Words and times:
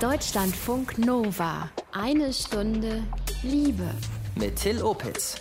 Deutschlandfunk 0.00 0.98
Nova. 0.98 1.70
Eine 1.90 2.30
Stunde 2.30 3.02
Liebe. 3.42 3.88
Mit 4.34 4.56
Till 4.56 4.82
Opitz. 4.82 5.40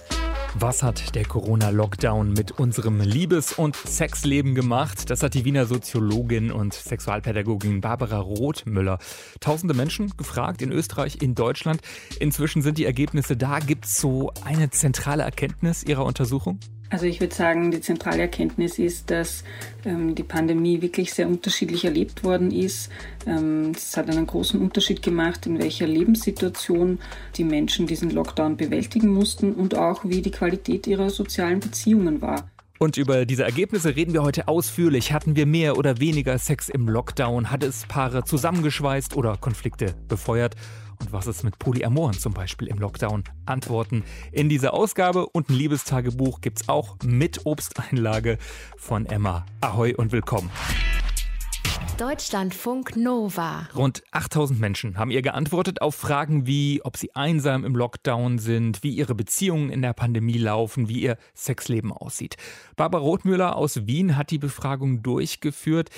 Was 0.58 0.82
hat 0.82 1.14
der 1.14 1.26
Corona-Lockdown 1.26 2.32
mit 2.32 2.54
unserem 2.54 3.02
Liebes- 3.02 3.52
und 3.52 3.76
Sexleben 3.76 4.56
gemacht? 4.56 5.10
Das 5.10 5.24
hat 5.24 5.34
die 5.34 5.44
Wiener 5.44 5.66
Soziologin 5.66 6.54
und 6.54 6.74
Sexualpädagogin 6.74 7.82
Barbara 7.82 8.20
Rothmüller 8.20 8.98
tausende 9.42 9.74
Menschen 9.74 10.16
gefragt 10.16 10.62
in 10.62 10.72
Österreich, 10.72 11.22
in 11.22 11.36
Deutschland. 11.36 11.82
Inzwischen 12.22 12.62
sind 12.62 12.78
die 12.78 12.86
Ergebnisse 12.86 13.36
da. 13.36 13.60
Gibt 13.60 13.84
es 13.84 13.98
so 13.98 14.32
eine 14.46 14.70
zentrale 14.70 15.24
Erkenntnis 15.24 15.84
Ihrer 15.84 16.06
Untersuchung? 16.06 16.62
Also 16.90 17.08
ich 17.08 17.20
würde 17.20 17.34
sagen, 17.34 17.72
die 17.72 17.82
zentrale 17.82 18.22
Erkenntnis 18.22 18.78
ist, 18.78 19.10
dass 19.10 19.44
ähm, 19.86 20.14
die 20.14 20.24
Pandemie 20.24 20.82
wirklich 20.82 21.14
sehr 21.14 21.28
unterschiedlich 21.28 21.84
erlebt 21.84 22.24
worden 22.24 22.52
ist. 22.52 22.92
Ähm, 23.26 23.72
es 23.76 23.98
hat 23.98 24.10
einen 24.10 24.28
großen 24.28 24.62
Unterschied 24.62 25.02
gemacht, 25.02 25.48
in 25.48 25.60
welcher 25.60 25.88
Lebenssituation 25.88 27.00
die 27.36 27.44
Menschen 27.44 27.88
diesen 27.88 28.12
Lockdown 28.12 28.56
bewältigen 28.56 29.10
mussten 29.10 29.54
und 29.54 29.76
auch 29.76 30.06
wie 30.06 30.22
die 30.22 30.32
Qualität 30.32 30.86
ihrer 30.86 31.10
sozialen 31.10 31.60
Beziehungen 31.60 32.22
war. 32.22 32.50
Und 32.78 32.98
über 32.98 33.26
diese 33.26 33.44
Ergebnisse 33.44 33.96
reden 33.96 34.14
wir 34.14 34.22
heute 34.22 34.48
ausführlich. 34.48 35.14
Hatten 35.14 35.36
wir 35.36 35.46
mehr 35.46 35.78
oder 35.78 36.00
weniger 36.00 36.38
Sex 36.38 36.68
im 36.70 36.90
Lockdown? 36.90 37.50
Hat 37.50 37.64
es 37.64 37.86
Paare 37.88 38.26
zusammengeschweißt 38.26 39.16
oder 39.16 39.38
Konflikte 39.38 39.96
befeuert? 40.08 40.56
Und 41.00 41.12
was 41.12 41.28
ist 41.28 41.44
mit 41.44 41.60
Polyamoren 41.60 42.18
zum 42.18 42.34
Beispiel 42.34 42.68
im 42.68 42.78
Lockdown? 42.78 43.24
Antworten 43.46 44.04
in 44.32 44.50
dieser 44.50 44.74
Ausgabe 44.74 45.28
und 45.28 45.50
ein 45.50 45.54
Liebestagebuch 45.54 46.42
gibt 46.42 46.62
es 46.62 46.70
auch 46.70 46.98
mit 47.04 47.46
Obsteinlage 47.46 48.38
von 48.78 49.06
Emma. 49.06 49.46
Ahoi 49.62 49.94
und 49.96 50.12
willkommen. 50.12 50.50
Deutschlandfunk 51.98 52.98
Nova. 52.98 53.70
Rund 53.76 54.04
8000 54.12 54.60
Menschen 54.60 54.98
haben 54.98 55.12
ihr 55.12 55.22
geantwortet 55.22 55.82
auf 55.82 55.96
Fragen 55.96 56.46
wie, 56.46 56.82
ob 56.84 56.98
sie 56.98 57.16
einsam 57.16 57.64
im 57.64 57.76
Lockdown 57.76 58.38
sind, 58.38 58.84
wie 58.84 58.94
ihre 58.96 59.16
Beziehungen 59.16 59.70
in 59.70 59.82
der 59.82 59.94
Pandemie 59.94 60.38
laufen, 60.38 60.90
wie 60.90 61.02
ihr 61.02 61.18
Sexleben 61.34 61.94
aussieht. 61.94 62.36
Barbara 62.76 63.02
Rothmüller 63.02 63.56
aus 63.56 63.88
Wien 63.88 64.18
hat 64.18 64.32
die 64.32 64.40
Befragung 64.40 65.04
durchgeführt. 65.04 65.90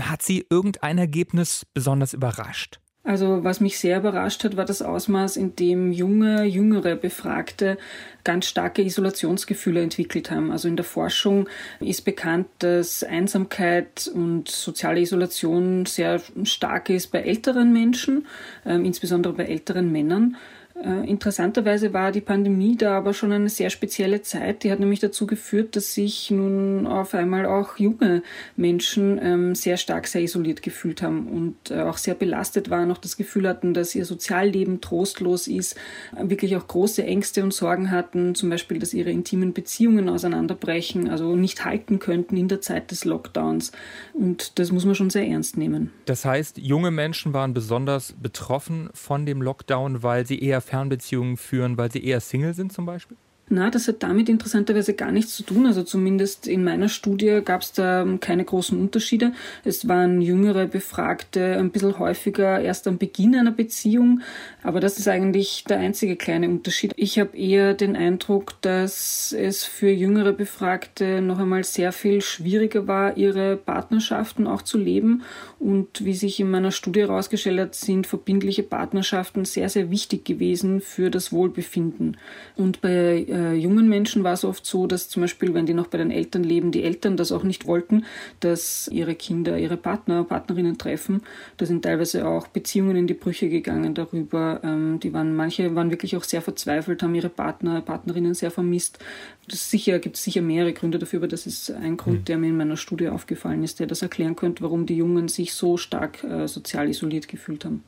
Hat 0.00 0.22
sie 0.22 0.46
irgendein 0.48 0.98
Ergebnis 0.98 1.66
besonders 1.74 2.14
überrascht? 2.14 2.80
Also 3.08 3.42
was 3.42 3.60
mich 3.60 3.78
sehr 3.78 4.00
überrascht 4.00 4.44
hat, 4.44 4.58
war 4.58 4.66
das 4.66 4.82
Ausmaß, 4.82 5.38
in 5.38 5.56
dem 5.56 5.92
junge, 5.92 6.44
jüngere 6.44 6.94
Befragte 6.94 7.78
ganz 8.22 8.44
starke 8.44 8.82
Isolationsgefühle 8.82 9.80
entwickelt 9.80 10.30
haben. 10.30 10.52
Also 10.52 10.68
in 10.68 10.76
der 10.76 10.84
Forschung 10.84 11.48
ist 11.80 12.04
bekannt, 12.04 12.48
dass 12.58 13.02
Einsamkeit 13.02 14.10
und 14.12 14.50
soziale 14.50 15.00
Isolation 15.00 15.86
sehr 15.86 16.20
stark 16.44 16.90
ist 16.90 17.06
bei 17.06 17.22
älteren 17.22 17.72
Menschen, 17.72 18.26
äh, 18.66 18.74
insbesondere 18.74 19.32
bei 19.32 19.46
älteren 19.46 19.90
Männern. 19.90 20.36
Äh, 20.84 21.10
interessanterweise 21.10 21.92
war 21.92 22.12
die 22.12 22.20
Pandemie 22.20 22.76
da 22.76 22.96
aber 22.96 23.12
schon 23.12 23.32
eine 23.32 23.48
sehr 23.48 23.70
spezielle 23.70 24.22
Zeit. 24.22 24.62
Die 24.62 24.70
hat 24.70 24.78
nämlich 24.78 25.00
dazu 25.00 25.26
geführt, 25.26 25.74
dass 25.74 25.94
sich 25.94 26.30
nun 26.30 26.86
auf 26.86 27.14
einmal 27.14 27.46
auch 27.46 27.78
junge 27.78 28.22
Menschen 28.56 29.18
ähm, 29.20 29.54
sehr 29.56 29.76
stark, 29.76 30.06
sehr 30.06 30.22
isoliert 30.22 30.62
gefühlt 30.62 31.02
haben 31.02 31.26
und 31.26 31.70
äh, 31.70 31.80
auch 31.82 31.96
sehr 31.96 32.14
belastet 32.14 32.70
waren, 32.70 32.92
auch 32.92 32.98
das 32.98 33.16
Gefühl 33.16 33.48
hatten, 33.48 33.74
dass 33.74 33.94
ihr 33.94 34.04
Sozialleben 34.04 34.80
trostlos 34.80 35.48
ist, 35.48 35.76
wirklich 36.16 36.56
auch 36.56 36.66
große 36.66 37.02
Ängste 37.02 37.42
und 37.42 37.52
Sorgen 37.52 37.90
hatten, 37.90 38.36
zum 38.36 38.50
Beispiel, 38.50 38.78
dass 38.78 38.94
ihre 38.94 39.10
intimen 39.10 39.52
Beziehungen 39.52 40.08
auseinanderbrechen, 40.08 41.08
also 41.08 41.34
nicht 41.34 41.64
halten 41.64 41.98
könnten 41.98 42.36
in 42.36 42.46
der 42.46 42.60
Zeit 42.60 42.92
des 42.92 43.04
Lockdowns. 43.04 43.72
Und 44.12 44.58
das 44.60 44.70
muss 44.70 44.84
man 44.84 44.94
schon 44.94 45.10
sehr 45.10 45.26
ernst 45.26 45.56
nehmen. 45.56 45.90
Das 46.04 46.24
heißt, 46.24 46.58
junge 46.58 46.92
Menschen 46.92 47.32
waren 47.32 47.52
besonders 47.52 48.14
betroffen 48.20 48.90
von 48.94 49.26
dem 49.26 49.42
Lockdown, 49.42 50.02
weil 50.02 50.26
sie 50.26 50.38
eher 50.38 50.60
Fernbeziehungen 50.68 51.36
führen, 51.36 51.78
weil 51.78 51.90
sie 51.90 52.04
eher 52.04 52.20
Single 52.20 52.54
sind 52.54 52.72
zum 52.72 52.84
Beispiel? 52.86 53.16
Na, 53.50 53.70
das 53.70 53.88
hat 53.88 54.02
damit 54.02 54.28
interessanterweise 54.28 54.94
gar 54.94 55.10
nichts 55.10 55.34
zu 55.34 55.42
tun. 55.42 55.66
Also 55.66 55.82
zumindest 55.82 56.46
in 56.46 56.64
meiner 56.64 56.88
Studie 56.88 57.40
gab 57.44 57.62
es 57.62 57.72
da 57.72 58.06
keine 58.20 58.44
großen 58.44 58.78
Unterschiede. 58.78 59.32
Es 59.64 59.88
waren 59.88 60.20
jüngere 60.20 60.66
Befragte 60.66 61.56
ein 61.56 61.70
bisschen 61.70 61.98
häufiger 61.98 62.60
erst 62.60 62.86
am 62.86 62.98
Beginn 62.98 63.34
einer 63.34 63.52
Beziehung. 63.52 64.20
Aber 64.62 64.80
das 64.80 64.98
ist 64.98 65.08
eigentlich 65.08 65.64
der 65.64 65.78
einzige 65.78 66.16
kleine 66.16 66.48
Unterschied. 66.48 66.92
Ich 66.96 67.18
habe 67.18 67.36
eher 67.36 67.74
den 67.74 67.96
Eindruck, 67.96 68.60
dass 68.60 69.34
es 69.36 69.64
für 69.64 69.90
jüngere 69.90 70.32
Befragte 70.32 71.22
noch 71.22 71.38
einmal 71.38 71.64
sehr 71.64 71.92
viel 71.92 72.20
schwieriger 72.20 72.86
war, 72.86 73.16
ihre 73.16 73.56
Partnerschaften 73.56 74.46
auch 74.46 74.62
zu 74.62 74.76
leben. 74.76 75.22
Und 75.58 76.04
wie 76.04 76.14
sich 76.14 76.38
in 76.38 76.50
meiner 76.50 76.70
Studie 76.70 77.00
herausgestellt 77.00 77.60
hat, 77.60 77.74
sind 77.74 78.06
verbindliche 78.06 78.62
Partnerschaften 78.62 79.44
sehr, 79.44 79.68
sehr 79.68 79.90
wichtig 79.90 80.24
gewesen 80.24 80.80
für 80.80 81.10
das 81.10 81.32
Wohlbefinden. 81.32 82.16
Und 82.56 82.80
bei 82.80 83.26
äh, 83.38 83.54
jungen 83.54 83.88
Menschen 83.88 84.24
war 84.24 84.32
es 84.32 84.44
oft 84.44 84.66
so, 84.66 84.86
dass 84.86 85.08
zum 85.08 85.22
Beispiel, 85.22 85.54
wenn 85.54 85.66
die 85.66 85.74
noch 85.74 85.86
bei 85.86 85.98
den 85.98 86.10
Eltern 86.10 86.42
leben, 86.42 86.72
die 86.72 86.82
Eltern 86.82 87.16
das 87.16 87.30
auch 87.30 87.44
nicht 87.44 87.66
wollten, 87.66 88.04
dass 88.40 88.88
ihre 88.92 89.14
Kinder 89.14 89.58
ihre 89.58 89.76
Partner, 89.76 90.24
Partnerinnen 90.24 90.76
treffen. 90.76 91.22
Da 91.56 91.66
sind 91.66 91.82
teilweise 91.82 92.26
auch 92.26 92.48
Beziehungen 92.48 92.96
in 92.96 93.06
die 93.06 93.14
Brüche 93.14 93.48
gegangen 93.48 93.94
darüber. 93.94 94.60
Ähm, 94.64 94.98
die 95.00 95.12
waren, 95.12 95.34
manche 95.34 95.74
waren 95.74 95.90
wirklich 95.90 96.16
auch 96.16 96.24
sehr 96.24 96.42
verzweifelt, 96.42 97.02
haben 97.02 97.14
ihre 97.14 97.28
Partner, 97.28 97.80
Partnerinnen 97.80 98.34
sehr 98.34 98.50
vermisst. 98.50 98.98
Das 99.46 99.70
sicher, 99.70 99.98
gibt 99.98 100.16
es 100.16 100.24
sicher 100.24 100.42
mehrere 100.42 100.72
Gründe 100.72 100.98
dafür, 100.98 101.20
aber 101.20 101.28
das 101.28 101.46
ist 101.46 101.70
ein 101.70 101.96
Grund, 101.96 102.20
mhm. 102.20 102.24
der 102.24 102.38
mir 102.38 102.48
in 102.48 102.56
meiner 102.56 102.76
Studie 102.76 103.08
aufgefallen 103.08 103.62
ist, 103.62 103.80
der 103.80 103.86
das 103.86 104.02
erklären 104.02 104.36
könnte, 104.36 104.62
warum 104.62 104.84
die 104.86 104.96
Jungen 104.96 105.28
sich 105.28 105.54
so 105.54 105.76
stark 105.76 106.24
äh, 106.24 106.48
sozial 106.48 106.88
isoliert 106.88 107.28
gefühlt 107.28 107.64
haben. 107.64 107.84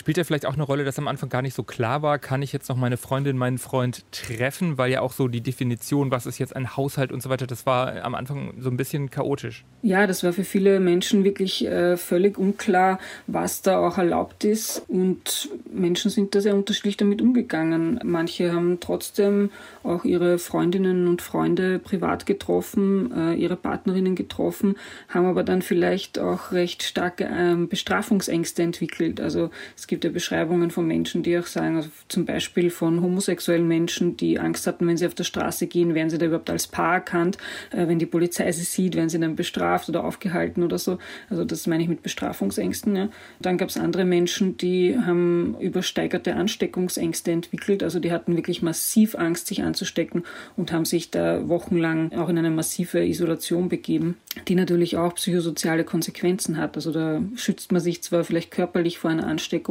Spielt 0.00 0.16
ja 0.16 0.24
vielleicht 0.24 0.46
auch 0.46 0.54
eine 0.54 0.62
Rolle, 0.62 0.84
dass 0.84 0.98
am 0.98 1.08
Anfang 1.08 1.28
gar 1.28 1.42
nicht 1.42 1.52
so 1.52 1.62
klar 1.62 2.00
war, 2.00 2.18
kann 2.18 2.40
ich 2.40 2.54
jetzt 2.54 2.70
noch 2.70 2.76
meine 2.76 2.96
Freundin, 2.96 3.36
meinen 3.36 3.58
Freund 3.58 4.10
treffen, 4.12 4.78
weil 4.78 4.90
ja 4.90 5.02
auch 5.02 5.12
so 5.12 5.28
die 5.28 5.42
Definition, 5.42 6.10
was 6.10 6.24
ist 6.24 6.38
jetzt 6.38 6.56
ein 6.56 6.74
Haushalt 6.74 7.12
und 7.12 7.22
so 7.22 7.28
weiter, 7.28 7.46
das 7.46 7.66
war 7.66 8.02
am 8.02 8.14
Anfang 8.14 8.54
so 8.60 8.70
ein 8.70 8.78
bisschen 8.78 9.10
chaotisch. 9.10 9.62
Ja, 9.82 10.06
das 10.06 10.24
war 10.24 10.32
für 10.32 10.44
viele 10.44 10.80
Menschen 10.80 11.22
wirklich 11.22 11.66
äh, 11.66 11.98
völlig 11.98 12.38
unklar, 12.38 12.98
was 13.26 13.60
da 13.60 13.76
auch 13.76 13.98
erlaubt 13.98 14.44
ist 14.44 14.82
und 14.88 15.50
Menschen 15.70 16.10
sind 16.10 16.34
da 16.34 16.40
sehr 16.40 16.54
unterschiedlich 16.54 16.96
damit 16.96 17.20
umgegangen. 17.20 18.00
Manche 18.02 18.54
haben 18.54 18.80
trotzdem 18.80 19.50
auch 19.82 20.06
ihre 20.06 20.38
Freundinnen 20.38 21.08
und 21.08 21.20
Freunde 21.20 21.78
privat 21.78 22.24
getroffen, 22.24 23.12
äh, 23.14 23.34
ihre 23.34 23.56
Partnerinnen 23.56 24.14
getroffen, 24.14 24.76
haben 25.10 25.26
aber 25.26 25.42
dann 25.42 25.60
vielleicht 25.60 26.18
auch 26.18 26.52
recht 26.52 26.84
starke 26.84 27.24
äh, 27.24 27.66
Bestrafungsängste 27.66 28.62
entwickelt. 28.62 29.20
Also 29.20 29.50
es 29.76 29.89
gibt 29.90 30.04
ja 30.04 30.10
Beschreibungen 30.10 30.70
von 30.70 30.86
Menschen, 30.86 31.22
die 31.22 31.36
auch 31.36 31.46
sagen, 31.46 31.76
also 31.76 31.90
zum 32.08 32.24
Beispiel 32.24 32.70
von 32.70 33.02
homosexuellen 33.02 33.66
Menschen, 33.66 34.16
die 34.16 34.38
Angst 34.38 34.66
hatten, 34.66 34.86
wenn 34.86 34.96
sie 34.96 35.06
auf 35.06 35.14
der 35.14 35.24
Straße 35.24 35.66
gehen, 35.66 35.94
werden 35.94 36.08
sie 36.10 36.16
da 36.16 36.26
überhaupt 36.26 36.48
als 36.48 36.68
Paar 36.68 36.94
erkannt. 36.94 37.38
Äh, 37.72 37.88
wenn 37.88 37.98
die 37.98 38.06
Polizei 38.06 38.50
sie 38.52 38.62
sieht, 38.62 38.94
werden 38.94 39.08
sie 39.08 39.18
dann 39.18 39.36
bestraft 39.36 39.88
oder 39.88 40.04
aufgehalten 40.04 40.62
oder 40.62 40.78
so. 40.78 40.98
Also 41.28 41.44
das 41.44 41.66
meine 41.66 41.82
ich 41.82 41.88
mit 41.88 42.02
Bestrafungsängsten. 42.02 42.94
Ja. 42.94 43.08
Dann 43.40 43.58
gab 43.58 43.68
es 43.68 43.76
andere 43.76 44.04
Menschen, 44.04 44.56
die 44.56 44.96
haben 44.96 45.56
übersteigerte 45.58 46.36
Ansteckungsängste 46.36 47.32
entwickelt. 47.32 47.82
Also 47.82 47.98
die 47.98 48.12
hatten 48.12 48.36
wirklich 48.36 48.62
massiv 48.62 49.16
Angst, 49.16 49.48
sich 49.48 49.62
anzustecken 49.62 50.24
und 50.56 50.72
haben 50.72 50.84
sich 50.84 51.10
da 51.10 51.48
wochenlang 51.48 52.12
auch 52.12 52.28
in 52.28 52.38
eine 52.38 52.50
massive 52.50 53.04
Isolation 53.04 53.68
begeben, 53.68 54.16
die 54.46 54.54
natürlich 54.54 54.96
auch 54.96 55.16
psychosoziale 55.16 55.82
Konsequenzen 55.82 56.58
hat. 56.58 56.76
Also 56.76 56.92
da 56.92 57.20
schützt 57.34 57.72
man 57.72 57.80
sich 57.80 58.04
zwar 58.04 58.22
vielleicht 58.22 58.52
körperlich 58.52 58.98
vor 59.00 59.10
einer 59.10 59.26
Ansteckung, 59.26 59.69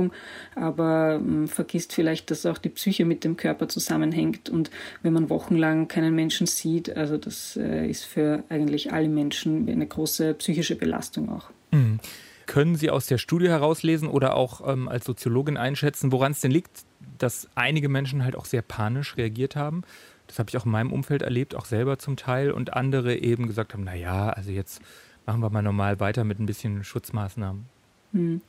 aber 0.55 1.19
man 1.19 1.41
ähm, 1.41 1.47
vergisst 1.47 1.93
vielleicht, 1.93 2.31
dass 2.31 2.45
auch 2.45 2.57
die 2.57 2.69
Psyche 2.69 3.05
mit 3.05 3.23
dem 3.23 3.37
Körper 3.37 3.67
zusammenhängt. 3.67 4.49
Und 4.49 4.71
wenn 5.03 5.13
man 5.13 5.29
wochenlang 5.29 5.87
keinen 5.87 6.15
Menschen 6.15 6.47
sieht, 6.47 6.95
also 6.95 7.17
das 7.17 7.57
äh, 7.57 7.87
ist 7.87 8.05
für 8.05 8.43
eigentlich 8.49 8.93
alle 8.93 9.09
Menschen 9.09 9.69
eine 9.69 9.88
große 9.88 10.33
psychische 10.35 10.75
Belastung 10.75 11.29
auch. 11.29 11.49
Mhm. 11.71 11.99
Können 12.45 12.75
Sie 12.75 12.89
aus 12.89 13.05
der 13.05 13.19
Studie 13.19 13.47
herauslesen 13.47 14.07
oder 14.07 14.35
auch 14.35 14.68
ähm, 14.68 14.88
als 14.88 15.06
Soziologin 15.06 15.56
einschätzen, 15.56 16.12
woran 16.12 16.31
es 16.31 16.41
denn 16.41 16.50
liegt, 16.50 16.83
dass 17.19 17.47
einige 17.53 17.89
Menschen 17.89 18.24
halt 18.24 18.35
auch 18.35 18.45
sehr 18.45 18.63
panisch 18.63 19.18
reagiert 19.18 19.56
haben? 19.56 19.83
Das 20.25 20.39
habe 20.39 20.50
ich 20.50 20.57
auch 20.57 20.65
in 20.65 20.71
meinem 20.71 20.91
Umfeld 20.91 21.21
erlebt, 21.21 21.53
auch 21.53 21.65
selber 21.65 22.00
zum 22.00 22.15
Teil, 22.15 22.51
und 22.51 22.74
andere 22.74 23.15
eben 23.15 23.45
gesagt 23.45 23.74
haben, 23.74 23.83
naja, 23.83 24.29
also 24.29 24.50
jetzt 24.51 24.81
machen 25.27 25.41
wir 25.41 25.51
mal 25.51 25.62
normal 25.62 26.00
weiter 26.00 26.24
mit 26.24 26.39
ein 26.39 26.47
bisschen 26.47 26.83
Schutzmaßnahmen. 26.83 27.65
Hm. 28.13 28.41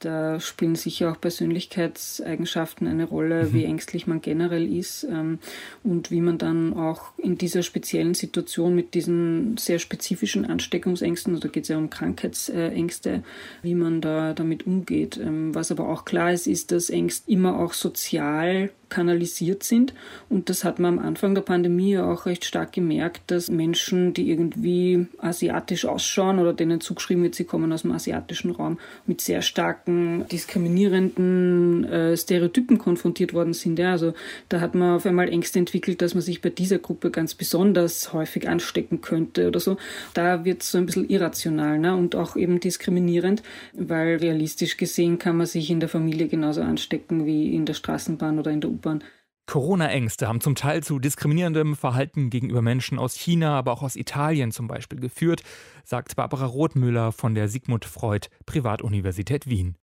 Da 0.00 0.40
spielen 0.40 0.74
sicher 0.74 1.12
auch 1.12 1.20
Persönlichkeitseigenschaften 1.20 2.86
eine 2.86 3.04
Rolle, 3.04 3.44
mhm. 3.44 3.52
wie 3.52 3.64
ängstlich 3.64 4.06
man 4.06 4.20
generell 4.20 4.72
ist 4.72 5.04
ähm, 5.04 5.38
und 5.82 6.10
wie 6.10 6.20
man 6.20 6.38
dann 6.38 6.74
auch 6.74 7.12
in 7.18 7.38
dieser 7.38 7.62
speziellen 7.62 8.14
Situation 8.14 8.74
mit 8.74 8.94
diesen 8.94 9.56
sehr 9.56 9.78
spezifischen 9.78 10.44
Ansteckungsängsten, 10.44 11.34
also 11.34 11.46
da 11.46 11.52
geht 11.52 11.64
es 11.64 11.68
ja 11.68 11.78
um 11.78 11.90
Krankheitsängste, 11.90 13.22
wie 13.62 13.74
man 13.74 14.00
da 14.00 14.34
damit 14.34 14.66
umgeht. 14.66 15.18
Ähm, 15.18 15.54
was 15.54 15.70
aber 15.70 15.88
auch 15.88 16.04
klar 16.04 16.32
ist, 16.32 16.46
ist, 16.46 16.72
dass 16.72 16.90
Ängste 16.90 17.30
immer 17.30 17.58
auch 17.58 17.72
sozial 17.72 18.70
kanalisiert 18.92 19.62
sind. 19.62 19.94
Und 20.28 20.50
das 20.50 20.64
hat 20.64 20.78
man 20.78 20.98
am 20.98 21.04
Anfang 21.04 21.34
der 21.34 21.42
Pandemie 21.42 21.98
auch 21.98 22.26
recht 22.26 22.44
stark 22.44 22.72
gemerkt, 22.72 23.22
dass 23.28 23.50
Menschen, 23.50 24.12
die 24.12 24.30
irgendwie 24.30 25.06
asiatisch 25.18 25.86
ausschauen 25.86 26.38
oder 26.38 26.52
denen 26.52 26.80
zugeschrieben 26.80 27.22
wird, 27.22 27.34
sie 27.34 27.44
kommen 27.44 27.72
aus 27.72 27.82
dem 27.82 27.92
asiatischen 27.92 28.50
Raum, 28.50 28.78
mit 29.06 29.22
sehr 29.22 29.40
starken 29.40 30.26
diskriminierenden 30.30 31.84
äh, 31.84 32.16
Stereotypen 32.16 32.76
konfrontiert 32.76 33.32
worden 33.32 33.54
sind. 33.54 33.78
Ja, 33.78 33.92
also 33.92 34.12
da 34.50 34.60
hat 34.60 34.74
man 34.74 34.96
auf 34.96 35.06
einmal 35.06 35.28
Ängste 35.30 35.58
entwickelt, 35.58 36.02
dass 36.02 36.14
man 36.14 36.22
sich 36.22 36.42
bei 36.42 36.50
dieser 36.50 36.78
Gruppe 36.78 37.10
ganz 37.10 37.34
besonders 37.34 38.12
häufig 38.12 38.48
anstecken 38.48 39.00
könnte 39.00 39.48
oder 39.48 39.60
so. 39.60 39.78
Da 40.12 40.44
wird 40.44 40.62
es 40.62 40.70
so 40.70 40.78
ein 40.78 40.86
bisschen 40.86 41.08
irrational 41.08 41.78
ne? 41.78 41.96
und 41.96 42.14
auch 42.14 42.36
eben 42.36 42.60
diskriminierend, 42.60 43.42
weil 43.72 44.16
realistisch 44.16 44.76
gesehen 44.76 45.18
kann 45.18 45.38
man 45.38 45.46
sich 45.46 45.70
in 45.70 45.80
der 45.80 45.88
Familie 45.88 46.28
genauso 46.28 46.60
anstecken 46.60 47.24
wie 47.24 47.54
in 47.54 47.64
der 47.64 47.74
Straßenbahn 47.74 48.38
oder 48.38 48.50
in 48.50 48.60
der 48.60 48.70
U-Bahn. 48.82 49.04
Corona-Ängste 49.46 50.28
haben 50.28 50.40
zum 50.40 50.54
Teil 50.54 50.84
zu 50.84 51.00
diskriminierendem 51.00 51.74
Verhalten 51.74 52.30
gegenüber 52.30 52.62
Menschen 52.62 52.98
aus 52.98 53.14
China, 53.14 53.58
aber 53.58 53.72
auch 53.72 53.82
aus 53.82 53.96
Italien 53.96 54.52
zum 54.52 54.68
Beispiel 54.68 55.00
geführt, 55.00 55.42
sagt 55.84 56.14
Barbara 56.14 56.46
Rothmüller 56.46 57.10
von 57.10 57.34
der 57.34 57.48
Sigmund 57.48 57.84
Freud 57.84 58.28
Privatuniversität 58.46 59.48
Wien. 59.48 59.76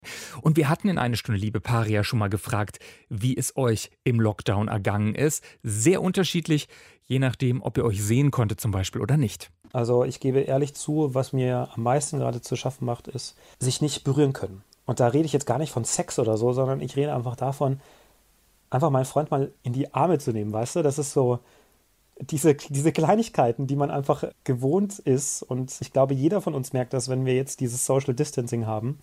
Und 0.43 0.58
wir 0.58 0.69
hatten 0.69 0.88
in 0.88 0.98
eine 0.98 1.16
Stunde 1.16 1.40
Liebe 1.40 1.60
Paria 1.60 2.04
schon 2.04 2.19
mal 2.19 2.28
gefragt, 2.28 2.78
wie 3.08 3.37
es 3.37 3.56
euch 3.56 3.90
im 4.04 4.20
Lockdown 4.20 4.69
ergangen 4.69 5.14
ist. 5.14 5.42
Sehr 5.62 6.02
unterschiedlich, 6.02 6.69
je 7.06 7.19
nachdem, 7.19 7.62
ob 7.62 7.78
ihr 7.78 7.84
euch 7.84 8.04
sehen 8.04 8.31
konntet 8.31 8.60
zum 8.60 8.72
Beispiel 8.72 9.00
oder 9.00 9.16
nicht. 9.16 9.50
Also 9.72 10.04
ich 10.04 10.20
gebe 10.20 10.40
ehrlich 10.40 10.75
zu, 10.75 11.14
was 11.14 11.32
mir 11.32 11.70
am 11.75 11.82
meisten 11.82 12.19
gerade 12.19 12.42
zu 12.42 12.56
schaffen 12.56 12.84
macht, 12.84 13.08
ist, 13.08 13.37
sich 13.58 13.81
nicht 13.81 14.04
berühren 14.04 14.34
können. 14.34 14.62
Und 14.84 15.00
da 15.00 15.08
rede 15.08 15.25
ich 15.25 15.32
jetzt 15.32 15.46
gar 15.46 15.58
nicht 15.58 15.72
von 15.72 15.84
Sex 15.84 16.19
oder 16.19 16.37
so, 16.37 16.52
sondern 16.52 16.81
ich 16.81 16.94
rede 16.94 17.14
einfach 17.14 17.37
davon, 17.37 17.81
einfach 18.70 18.90
meinen 18.90 19.04
Freund 19.04 19.30
mal 19.30 19.52
in 19.62 19.72
die 19.72 19.92
Arme 19.94 20.18
zu 20.18 20.32
nehmen, 20.32 20.52
weißt 20.52 20.76
du? 20.76 20.82
Das 20.82 20.98
ist 20.98 21.12
so 21.12 21.40
diese, 22.20 22.54
diese 22.54 22.92
Kleinigkeiten, 22.92 23.66
die 23.66 23.76
man 23.76 23.90
einfach 23.90 24.24
gewohnt 24.44 24.98
ist. 24.98 25.42
Und 25.42 25.76
ich 25.80 25.92
glaube, 25.92 26.14
jeder 26.14 26.40
von 26.40 26.54
uns 26.54 26.72
merkt 26.72 26.92
das, 26.92 27.08
wenn 27.08 27.26
wir 27.26 27.34
jetzt 27.34 27.60
dieses 27.60 27.84
Social 27.84 28.14
Distancing 28.14 28.66
haben. 28.66 28.98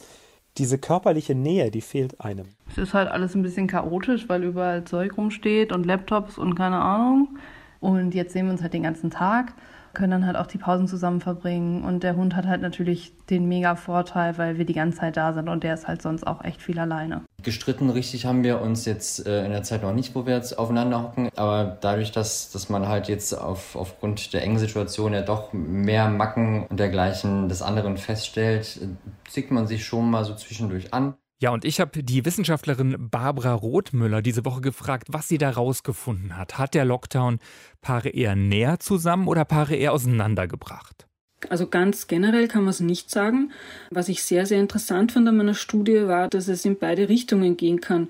Diese 0.58 0.78
körperliche 0.78 1.34
Nähe, 1.34 1.72
die 1.72 1.82
fehlt 1.82 2.22
einem. 2.22 2.46
Es 2.70 2.78
ist 2.78 2.94
halt 2.94 3.10
alles 3.10 3.34
ein 3.34 3.42
bisschen 3.42 3.68
chaotisch, 3.68 4.30
weil 4.30 4.44
überall 4.44 4.84
Zeug 4.84 5.18
rumsteht 5.18 5.72
und 5.72 5.86
Laptops 5.86 6.38
und 6.38 6.56
keine 6.56 6.80
Ahnung. 6.80 7.40
Und 7.80 8.14
jetzt 8.14 8.34
sehen 8.34 8.46
wir 8.46 8.54
uns 8.54 8.62
halt 8.62 8.74
den 8.74 8.84
ganzen 8.84 9.10
Tag 9.10 9.54
können 9.94 10.12
dann 10.12 10.26
halt 10.26 10.36
auch 10.36 10.48
die 10.48 10.58
Pausen 10.58 10.88
zusammen 10.88 11.22
verbringen. 11.22 11.84
Und 11.84 12.04
der 12.04 12.16
Hund 12.16 12.36
hat 12.36 12.46
halt 12.46 12.62
natürlich 12.62 13.14
den 13.30 13.48
mega 13.48 13.76
Vorteil, 13.76 14.38
weil 14.38 14.58
wir 14.58 14.66
die 14.66 14.74
ganze 14.74 15.00
Zeit 15.00 15.18
da 15.18 15.34
sind 15.34 15.48
und 15.50 15.64
der 15.64 15.74
ist 15.74 15.88
halt 15.88 16.02
sonst 16.02 16.26
auch 16.26 16.44
echt 16.44 16.62
viel 16.62 16.80
alleine. 16.80 17.22
Gestritten 17.44 17.90
richtig 17.90 18.26
haben 18.26 18.44
wir 18.44 18.62
uns 18.62 18.86
jetzt 18.86 19.26
äh, 19.28 19.46
in 19.46 19.52
der 19.52 19.64
Zeit 19.64 19.84
noch 19.84 19.94
nicht, 19.94 20.16
wo 20.16 20.26
wir 20.26 20.36
jetzt 20.36 20.58
aufeinander 20.58 21.04
hocken. 21.04 21.30
Aber 21.36 21.78
dadurch, 21.80 22.12
dass, 22.12 22.52
dass 22.52 22.70
man 22.70 22.88
halt 22.88 23.08
jetzt 23.08 23.34
auf, 23.34 23.76
aufgrund 23.76 24.34
der 24.34 24.44
engen 24.44 24.60
Situation 24.60 25.14
ja 25.14 25.22
doch 25.22 25.54
mehr 25.54 26.10
Macken 26.10 26.66
und 26.68 26.80
dergleichen 26.80 27.50
des 27.50 27.62
anderen 27.62 27.98
feststellt, 27.98 28.80
äh, 28.82 29.30
zieht 29.30 29.52
man 29.52 29.68
sich 29.68 29.86
schon 29.86 30.10
mal 30.10 30.26
so 30.26 30.34
zwischendurch 30.36 30.94
an. 30.94 31.16
Ja, 31.44 31.50
und 31.50 31.66
ich 31.66 31.82
habe 31.82 32.02
die 32.02 32.24
Wissenschaftlerin 32.24 33.10
Barbara 33.12 33.54
Rothmüller 33.54 34.22
diese 34.22 34.46
Woche 34.46 34.62
gefragt, 34.62 35.10
was 35.12 35.28
sie 35.28 35.38
da 35.38 35.50
rausgefunden 35.50 36.38
hat. 36.38 36.58
Hat 36.58 36.74
der 36.74 36.86
Lockdown 36.86 37.40
Paare 37.82 38.08
eher 38.08 38.34
näher 38.34 38.80
zusammen 38.80 39.28
oder 39.28 39.44
Paare 39.44 39.76
eher 39.76 39.92
auseinandergebracht? 39.92 41.06
Also 41.50 41.68
ganz 41.68 42.08
generell 42.08 42.48
kann 42.48 42.64
man 42.64 42.70
es 42.70 42.80
nicht 42.80 43.10
sagen. 43.10 43.52
Was 43.92 44.08
ich 44.08 44.24
sehr, 44.24 44.46
sehr 44.46 44.62
interessant 44.62 45.12
fand 45.12 45.28
an 45.28 45.36
meiner 45.36 45.54
Studie 45.54 46.08
war, 46.08 46.30
dass 46.30 46.48
es 46.48 46.64
in 46.64 46.80
beide 46.80 47.10
Richtungen 47.10 47.58
gehen 47.58 47.82
kann. 47.82 48.08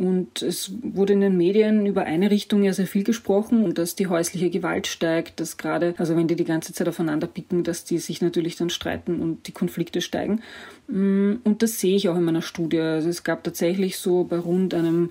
Und 0.00 0.40
es 0.40 0.72
wurde 0.80 1.12
in 1.12 1.20
den 1.20 1.36
Medien 1.36 1.84
über 1.84 2.04
eine 2.04 2.30
Richtung 2.30 2.62
ja 2.62 2.72
sehr 2.72 2.86
viel 2.86 3.04
gesprochen 3.04 3.62
und 3.62 3.76
dass 3.76 3.96
die 3.96 4.06
häusliche 4.06 4.48
Gewalt 4.48 4.86
steigt, 4.86 5.40
dass 5.40 5.58
gerade, 5.58 5.94
also 5.98 6.16
wenn 6.16 6.26
die 6.26 6.36
die 6.36 6.46
ganze 6.46 6.72
Zeit 6.72 6.88
aufeinander 6.88 7.26
picken, 7.26 7.64
dass 7.64 7.84
die 7.84 7.98
sich 7.98 8.22
natürlich 8.22 8.56
dann 8.56 8.70
streiten 8.70 9.20
und 9.20 9.46
die 9.46 9.52
Konflikte 9.52 10.00
steigen. 10.00 10.40
Mm, 10.88 11.34
und 11.44 11.62
das 11.62 11.80
sehe 11.80 11.96
ich 11.96 12.08
auch 12.08 12.16
in 12.16 12.24
meiner 12.24 12.40
Studie. 12.40 12.80
Also 12.80 13.10
es 13.10 13.24
gab 13.24 13.44
tatsächlich 13.44 13.98
so 13.98 14.24
bei 14.24 14.38
rund 14.38 14.72
einem 14.72 15.10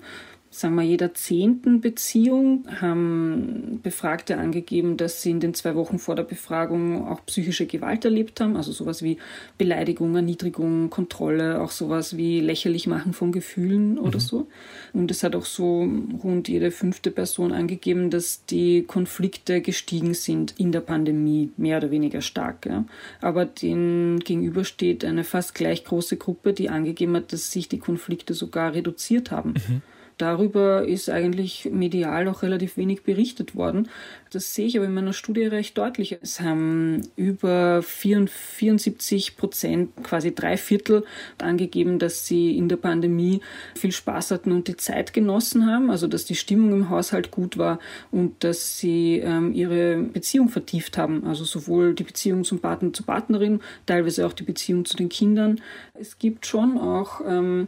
sagen 0.52 0.74
wir, 0.74 0.82
jeder 0.82 1.14
zehnten 1.14 1.80
Beziehung 1.80 2.66
haben 2.80 3.78
Befragte 3.84 4.36
angegeben, 4.36 4.96
dass 4.96 5.22
sie 5.22 5.30
in 5.30 5.38
den 5.38 5.54
zwei 5.54 5.76
Wochen 5.76 6.00
vor 6.00 6.16
der 6.16 6.24
Befragung 6.24 7.06
auch 7.06 7.24
psychische 7.24 7.66
Gewalt 7.66 8.04
erlebt 8.04 8.40
haben, 8.40 8.56
also 8.56 8.72
sowas 8.72 9.00
wie 9.02 9.18
Beleidigung, 9.58 10.16
Erniedrigung, 10.16 10.90
Kontrolle, 10.90 11.60
auch 11.60 11.70
sowas 11.70 12.16
wie 12.16 12.40
lächerlich 12.40 12.88
machen 12.88 13.12
von 13.12 13.30
Gefühlen 13.30 13.96
oder 13.96 14.18
mhm. 14.18 14.22
so. 14.22 14.48
Und 14.92 15.12
es 15.12 15.22
hat 15.22 15.36
auch 15.36 15.44
so 15.44 15.88
rund 16.24 16.48
jede 16.48 16.72
fünfte 16.72 17.12
Person 17.12 17.52
angegeben, 17.52 18.10
dass 18.10 18.44
die 18.44 18.82
Konflikte 18.82 19.60
gestiegen 19.60 20.14
sind 20.14 20.54
in 20.58 20.72
der 20.72 20.80
Pandemie, 20.80 21.52
mehr 21.58 21.78
oder 21.78 21.92
weniger 21.92 22.22
stark. 22.22 22.66
Ja. 22.66 22.84
Aber 23.20 23.44
den 23.44 24.18
gegenüber 24.18 24.64
steht 24.64 25.04
eine 25.04 25.22
fast 25.22 25.54
gleich 25.54 25.84
große 25.84 26.16
Gruppe, 26.16 26.54
die 26.54 26.70
angegeben 26.70 27.14
hat, 27.14 27.32
dass 27.32 27.52
sich 27.52 27.68
die 27.68 27.78
Konflikte 27.78 28.34
sogar 28.34 28.74
reduziert 28.74 29.30
haben. 29.30 29.50
Mhm 29.50 29.82
darüber 30.20 30.86
ist 30.86 31.08
eigentlich 31.10 31.68
medial 31.72 32.28
auch 32.28 32.42
relativ 32.42 32.76
wenig 32.76 33.02
berichtet 33.02 33.54
worden. 33.54 33.88
Das 34.30 34.54
sehe 34.54 34.66
ich 34.66 34.76
aber 34.76 34.86
in 34.86 34.94
meiner 34.94 35.12
Studie 35.12 35.44
recht 35.44 35.76
deutlich. 35.76 36.18
Es 36.22 36.40
haben 36.40 37.02
über 37.16 37.82
74 37.82 39.36
Prozent, 39.36 39.90
quasi 40.04 40.34
drei 40.34 40.56
Viertel, 40.56 41.04
angegeben, 41.38 41.98
dass 41.98 42.26
sie 42.26 42.56
in 42.56 42.68
der 42.68 42.76
Pandemie 42.76 43.40
viel 43.74 43.90
Spaß 43.90 44.30
hatten 44.30 44.52
und 44.52 44.68
die 44.68 44.76
Zeit 44.76 45.12
genossen 45.12 45.66
haben, 45.66 45.90
also 45.90 46.06
dass 46.06 46.26
die 46.26 46.36
Stimmung 46.36 46.72
im 46.72 46.90
Haushalt 46.90 47.30
gut 47.30 47.58
war 47.58 47.80
und 48.12 48.44
dass 48.44 48.78
sie 48.78 49.18
ähm, 49.18 49.52
ihre 49.52 49.96
Beziehung 49.96 50.48
vertieft 50.48 50.96
haben, 50.96 51.24
also 51.26 51.44
sowohl 51.44 51.94
die 51.94 52.04
Beziehung 52.04 52.44
zum 52.44 52.60
Partner, 52.60 52.92
zur 52.92 53.06
Partnerin, 53.06 53.60
teilweise 53.86 54.26
auch 54.26 54.32
die 54.32 54.44
Beziehung 54.44 54.84
zu 54.84 54.96
den 54.96 55.08
Kindern. 55.08 55.60
Es 55.94 56.18
gibt 56.18 56.46
schon 56.46 56.78
auch 56.78 57.20
ähm, 57.26 57.66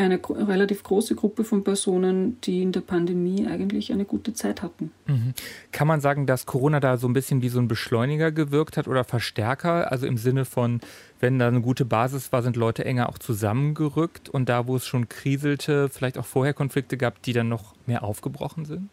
eine 0.00 0.20
relativ 0.28 0.82
große 0.82 1.14
Gruppe 1.14 1.44
von 1.44 1.62
Personen, 1.62 2.40
die 2.42 2.62
in 2.62 2.72
der 2.72 2.80
Pandemie 2.80 3.46
eigentlich 3.46 3.92
eine 3.92 4.04
gute 4.04 4.32
Zeit 4.32 4.62
hatten. 4.62 4.90
Mhm. 5.06 5.34
Kann 5.72 5.86
man 5.86 6.00
sagen, 6.00 6.26
dass 6.26 6.46
Corona 6.46 6.80
da 6.80 6.96
so 6.96 7.06
ein 7.08 7.12
bisschen 7.12 7.42
wie 7.42 7.48
so 7.48 7.60
ein 7.60 7.68
Beschleuniger 7.68 8.32
gewirkt 8.32 8.76
hat 8.76 8.88
oder 8.88 9.04
Verstärker? 9.04 9.92
Also 9.92 10.06
im 10.06 10.16
Sinne 10.16 10.44
von, 10.44 10.80
wenn 11.20 11.38
da 11.38 11.48
eine 11.48 11.60
gute 11.60 11.84
Basis 11.84 12.32
war, 12.32 12.42
sind 12.42 12.56
Leute 12.56 12.84
enger 12.84 13.08
auch 13.08 13.18
zusammengerückt 13.18 14.28
und 14.28 14.48
da, 14.48 14.66
wo 14.66 14.76
es 14.76 14.86
schon 14.86 15.08
kriselte, 15.08 15.88
vielleicht 15.88 16.18
auch 16.18 16.26
vorher 16.26 16.54
Konflikte 16.54 16.96
gab, 16.96 17.22
die 17.22 17.32
dann 17.32 17.48
noch 17.48 17.74
mehr 17.86 18.02
aufgebrochen 18.02 18.64
sind? 18.64 18.88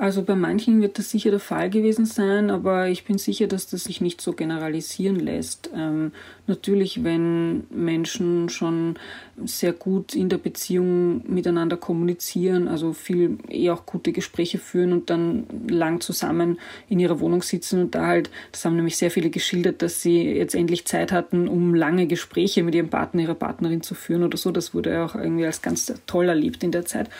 Also 0.00 0.22
bei 0.22 0.34
manchen 0.34 0.80
wird 0.80 0.98
das 0.98 1.10
sicher 1.10 1.30
der 1.30 1.40
Fall 1.40 1.68
gewesen 1.68 2.06
sein, 2.06 2.48
aber 2.48 2.88
ich 2.88 3.04
bin 3.04 3.18
sicher, 3.18 3.48
dass 3.48 3.66
das 3.66 3.84
sich 3.84 4.00
nicht 4.00 4.22
so 4.22 4.32
generalisieren 4.32 5.16
lässt. 5.16 5.68
Ähm, 5.76 6.12
natürlich, 6.46 7.04
wenn 7.04 7.64
Menschen 7.68 8.48
schon 8.48 8.98
sehr 9.44 9.74
gut 9.74 10.14
in 10.14 10.30
der 10.30 10.38
Beziehung 10.38 11.22
miteinander 11.30 11.76
kommunizieren, 11.76 12.66
also 12.66 12.94
viel 12.94 13.36
eh 13.50 13.68
auch 13.68 13.84
gute 13.84 14.12
Gespräche 14.12 14.56
führen 14.56 14.94
und 14.94 15.10
dann 15.10 15.44
lang 15.68 16.00
zusammen 16.00 16.58
in 16.88 16.98
ihrer 16.98 17.20
Wohnung 17.20 17.42
sitzen 17.42 17.82
und 17.82 17.94
da 17.94 18.06
halt, 18.06 18.30
das 18.52 18.64
haben 18.64 18.76
nämlich 18.76 18.96
sehr 18.96 19.10
viele 19.10 19.28
geschildert, 19.28 19.82
dass 19.82 20.00
sie 20.00 20.22
jetzt 20.22 20.54
endlich 20.54 20.86
Zeit 20.86 21.12
hatten, 21.12 21.46
um 21.46 21.74
lange 21.74 22.06
Gespräche 22.06 22.62
mit 22.62 22.74
ihrem 22.74 22.88
Partner, 22.88 23.22
ihrer 23.22 23.34
Partnerin 23.34 23.82
zu 23.82 23.94
führen 23.94 24.22
oder 24.22 24.38
so. 24.38 24.50
Das 24.50 24.72
wurde 24.72 25.04
auch 25.04 25.14
irgendwie 25.14 25.44
als 25.44 25.60
ganz 25.60 25.92
toll 26.06 26.28
erlebt 26.30 26.64
in 26.64 26.72
der 26.72 26.86
Zeit. 26.86 27.10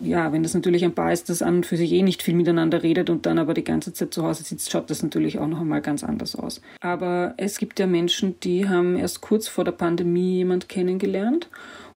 Ja, 0.00 0.32
wenn 0.32 0.42
das 0.42 0.54
natürlich 0.54 0.86
ein 0.86 0.94
Paar 0.94 1.12
ist, 1.12 1.28
das 1.28 1.42
an 1.42 1.56
und 1.56 1.66
für 1.66 1.76
sich 1.76 1.92
eh 1.92 2.02
nicht 2.02 2.22
viel 2.22 2.29
viel 2.30 2.36
miteinander 2.36 2.84
redet 2.84 3.10
und 3.10 3.26
dann 3.26 3.40
aber 3.40 3.54
die 3.54 3.64
ganze 3.64 3.92
Zeit 3.92 4.14
zu 4.14 4.22
Hause 4.22 4.44
sitzt, 4.44 4.70
schaut 4.70 4.88
das 4.88 5.02
natürlich 5.02 5.40
auch 5.40 5.48
noch 5.48 5.60
einmal 5.60 5.80
ganz 5.80 6.04
anders 6.04 6.36
aus. 6.36 6.60
Aber 6.80 7.34
es 7.38 7.58
gibt 7.58 7.80
ja 7.80 7.88
Menschen, 7.88 8.38
die 8.40 8.68
haben 8.68 8.96
erst 8.96 9.20
kurz 9.20 9.48
vor 9.48 9.64
der 9.64 9.72
Pandemie 9.72 10.36
jemand 10.36 10.68
kennengelernt 10.68 11.48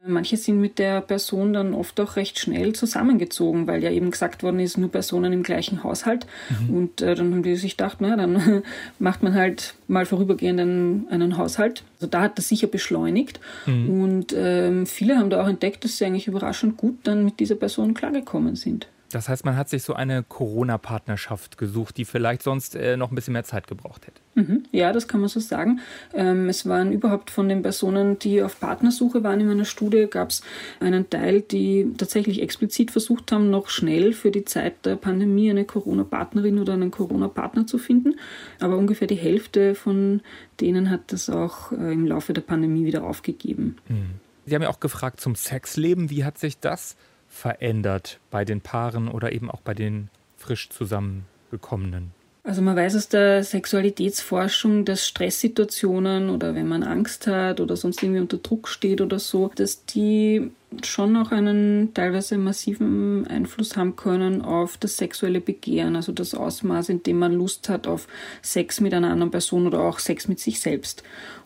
Manche 0.06 0.36
sind 0.36 0.60
mit 0.60 0.78
der 0.78 1.00
Person 1.00 1.54
dann 1.54 1.72
oft 1.72 1.98
auch 1.98 2.16
recht 2.16 2.38
schnell 2.38 2.74
zusammengezogen, 2.74 3.66
weil 3.66 3.82
ja 3.82 3.90
eben 3.90 4.10
gesagt 4.10 4.42
worden 4.42 4.60
ist, 4.60 4.76
nur 4.76 4.90
Personen 4.90 5.32
im 5.32 5.42
gleichen 5.42 5.82
Haushalt. 5.82 6.26
Mhm. 6.50 6.76
Und 6.76 7.00
äh, 7.00 7.14
dann 7.14 7.32
haben 7.32 7.42
die 7.42 7.56
sich 7.56 7.78
gedacht, 7.78 7.98
na, 8.00 8.14
dann 8.14 8.62
macht 8.98 9.22
man 9.22 9.34
halt 9.34 9.74
mal 9.88 10.04
vorübergehend 10.04 10.60
einen, 10.60 11.08
einen 11.08 11.38
Haushalt. 11.38 11.84
Also 11.96 12.06
da 12.06 12.20
hat 12.20 12.36
das 12.36 12.48
sicher 12.48 12.66
beschleunigt. 12.66 13.40
Mhm. 13.64 14.02
Und 14.02 14.34
ähm, 14.36 14.84
viele 14.86 15.16
haben 15.16 15.30
da 15.30 15.42
auch 15.42 15.48
entdeckt, 15.48 15.84
dass 15.84 15.96
sie 15.96 16.04
eigentlich 16.04 16.28
überraschend 16.28 16.76
gut 16.76 16.98
dann 17.04 17.24
mit 17.24 17.40
dieser 17.40 17.54
Person 17.54 17.94
klargekommen 17.94 18.56
sind. 18.56 18.88
Das 19.14 19.28
heißt, 19.28 19.44
man 19.44 19.56
hat 19.56 19.68
sich 19.68 19.84
so 19.84 19.94
eine 19.94 20.24
Corona-Partnerschaft 20.24 21.56
gesucht, 21.56 21.96
die 21.96 22.04
vielleicht 22.04 22.42
sonst 22.42 22.74
äh, 22.74 22.96
noch 22.96 23.12
ein 23.12 23.14
bisschen 23.14 23.32
mehr 23.32 23.44
Zeit 23.44 23.68
gebraucht 23.68 24.06
hätte. 24.06 24.20
Mhm. 24.34 24.64
Ja, 24.72 24.92
das 24.92 25.06
kann 25.06 25.20
man 25.20 25.28
so 25.28 25.38
sagen. 25.38 25.80
Ähm, 26.12 26.48
es 26.48 26.66
waren 26.66 26.90
überhaupt 26.90 27.30
von 27.30 27.48
den 27.48 27.62
Personen, 27.62 28.18
die 28.18 28.42
auf 28.42 28.58
Partnersuche 28.58 29.22
waren 29.22 29.40
in 29.40 29.46
meiner 29.46 29.64
Studie, 29.64 30.08
gab 30.10 30.30
es 30.30 30.42
einen 30.80 31.08
Teil, 31.08 31.42
die 31.42 31.92
tatsächlich 31.96 32.42
explizit 32.42 32.90
versucht 32.90 33.30
haben, 33.30 33.50
noch 33.50 33.68
schnell 33.68 34.12
für 34.12 34.32
die 34.32 34.44
Zeit 34.44 34.84
der 34.84 34.96
Pandemie 34.96 35.48
eine 35.48 35.64
Corona-Partnerin 35.64 36.58
oder 36.58 36.72
einen 36.72 36.90
Corona-Partner 36.90 37.68
zu 37.68 37.78
finden. 37.78 38.16
Aber 38.58 38.76
ungefähr 38.76 39.06
die 39.06 39.14
Hälfte 39.14 39.76
von 39.76 40.22
denen 40.60 40.90
hat 40.90 41.12
das 41.12 41.30
auch 41.30 41.70
äh, 41.70 41.92
im 41.92 42.06
Laufe 42.06 42.32
der 42.32 42.42
Pandemie 42.42 42.84
wieder 42.84 43.04
aufgegeben. 43.04 43.76
Mhm. 43.88 44.24
Sie 44.46 44.54
haben 44.54 44.62
ja 44.62 44.68
auch 44.70 44.80
gefragt 44.80 45.20
zum 45.20 45.36
Sexleben. 45.36 46.10
Wie 46.10 46.24
hat 46.24 46.36
sich 46.36 46.58
das 46.58 46.96
verändert 47.34 48.20
bei 48.30 48.44
den 48.44 48.60
Paaren 48.60 49.08
oder 49.08 49.32
eben 49.32 49.50
auch 49.50 49.60
bei 49.60 49.74
den 49.74 50.08
frisch 50.36 50.70
zusammengekommenen? 50.70 52.12
Also 52.46 52.60
man 52.60 52.76
weiß 52.76 52.94
aus 52.96 53.08
der 53.08 53.42
Sexualitätsforschung, 53.42 54.84
dass 54.84 55.08
Stresssituationen 55.08 56.28
oder 56.28 56.54
wenn 56.54 56.68
man 56.68 56.82
Angst 56.82 57.26
hat 57.26 57.58
oder 57.58 57.74
sonst 57.74 58.02
irgendwie 58.02 58.20
unter 58.20 58.36
Druck 58.36 58.68
steht 58.68 59.00
oder 59.00 59.18
so, 59.18 59.50
dass 59.54 59.86
die 59.86 60.50
schon 60.82 61.16
auch 61.16 61.30
einen 61.30 61.94
teilweise 61.94 62.36
massiven 62.36 63.26
Einfluss 63.26 63.78
haben 63.78 63.96
können 63.96 64.42
auf 64.42 64.76
das 64.76 64.98
sexuelle 64.98 65.40
Begehren, 65.40 65.96
also 65.96 66.12
das 66.12 66.34
Ausmaß, 66.34 66.90
in 66.90 67.02
dem 67.02 67.18
man 67.18 67.32
Lust 67.32 67.70
hat 67.70 67.86
auf 67.86 68.06
Sex 68.42 68.80
mit 68.80 68.92
einer 68.92 69.10
anderen 69.10 69.30
Person 69.30 69.66
oder 69.66 69.80
auch 69.80 69.98
Sex 69.98 70.28
mit 70.28 70.38
sich 70.38 70.60
selbst. 70.60 71.02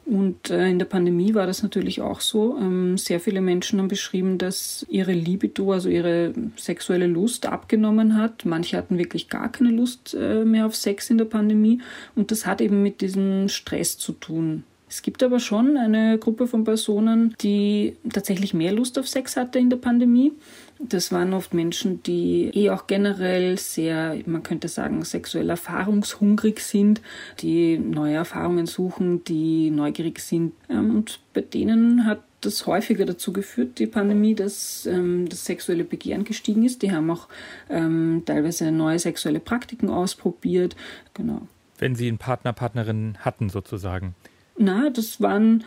Und 0.08 0.48
äh, 0.48 0.68
in 0.68 0.78
der 0.78 0.86
Pandemie 0.86 1.34
war 1.34 1.46
das 1.46 1.62
natürlich 1.62 2.00
auch 2.00 2.22
so. 2.22 2.56
Ähm, 2.58 2.96
sehr 2.96 3.20
viele 3.20 3.42
Menschen 3.42 3.78
haben 3.78 3.88
beschrieben, 3.88 4.38
dass 4.38 4.86
ihre 4.88 5.12
Libido, 5.12 5.70
also 5.72 5.90
ihre 5.90 6.32
sexuelle 6.56 7.06
Lust 7.06 7.44
abgenommen 7.44 8.16
hat. 8.16 8.46
Manche 8.46 8.78
hatten 8.78 8.96
wirklich 8.96 9.28
gar 9.28 9.52
keine 9.52 9.70
Lust 9.70 10.16
äh, 10.18 10.46
mehr 10.46 10.64
auf 10.64 10.74
Sex 10.74 11.10
in 11.10 11.18
der 11.18 11.26
Pandemie. 11.26 11.82
Und 12.16 12.30
das 12.30 12.46
hat 12.46 12.62
eben 12.62 12.82
mit 12.82 13.02
diesem 13.02 13.48
Stress 13.50 13.98
zu 13.98 14.12
tun. 14.12 14.64
Es 14.88 15.02
gibt 15.02 15.22
aber 15.22 15.40
schon 15.40 15.76
eine 15.76 16.16
Gruppe 16.16 16.46
von 16.46 16.64
Personen, 16.64 17.34
die 17.42 17.96
tatsächlich 18.10 18.54
mehr 18.54 18.72
Lust 18.72 18.98
auf 18.98 19.06
Sex 19.06 19.36
hatte 19.36 19.58
in 19.58 19.68
der 19.68 19.76
Pandemie. 19.76 20.32
Das 20.80 21.11
waren 21.11 21.35
oft 21.35 21.54
Menschen, 21.54 22.02
die 22.04 22.50
eh 22.54 22.70
auch 22.70 22.87
generell 22.87 23.58
sehr, 23.58 24.16
man 24.26 24.44
könnte 24.44 24.68
sagen, 24.68 25.04
sexuell 25.04 25.50
erfahrungshungrig 25.50 26.61
sind, 26.61 27.00
die 27.40 27.78
neue 27.78 28.14
Erfahrungen 28.14 28.66
suchen, 28.66 29.25
die 29.25 29.70
neugierig 29.70 30.20
sind. 30.20 30.52
Ähm, 30.68 30.94
und 30.94 31.20
bei 31.35 31.40
denen 31.40 32.06
hat 32.06 32.23
das 32.40 32.66
häufiger 32.66 33.04
dazu 33.04 33.32
geführt, 33.32 33.78
die 33.78 33.87
Pandemie, 33.87 34.35
dass 34.35 34.87
ähm, 34.87 35.28
das 35.28 35.44
sexuelle 35.44 35.85
Begehren 35.85 36.25
gestiegen 36.25 36.64
ist. 36.64 36.82
Die 36.82 36.92
haben 36.92 37.11
auch 37.11 37.28
ähm, 37.68 38.23
teilweise 38.25 38.70
neue 38.70 38.99
sexuelle 38.99 39.40
Praktiken 39.40 39.90
ausprobiert. 39.90 40.76
Genau. 41.14 41.42
Wenn 41.78 41.97
sie 41.97 42.08
einen 42.08 42.18
Partner, 42.18 42.52
Partnerin 42.52 43.16
hatten 43.18 43.49
sozusagen. 43.49 44.14
Na, 44.58 44.90
das 44.90 45.20
waren, 45.20 45.64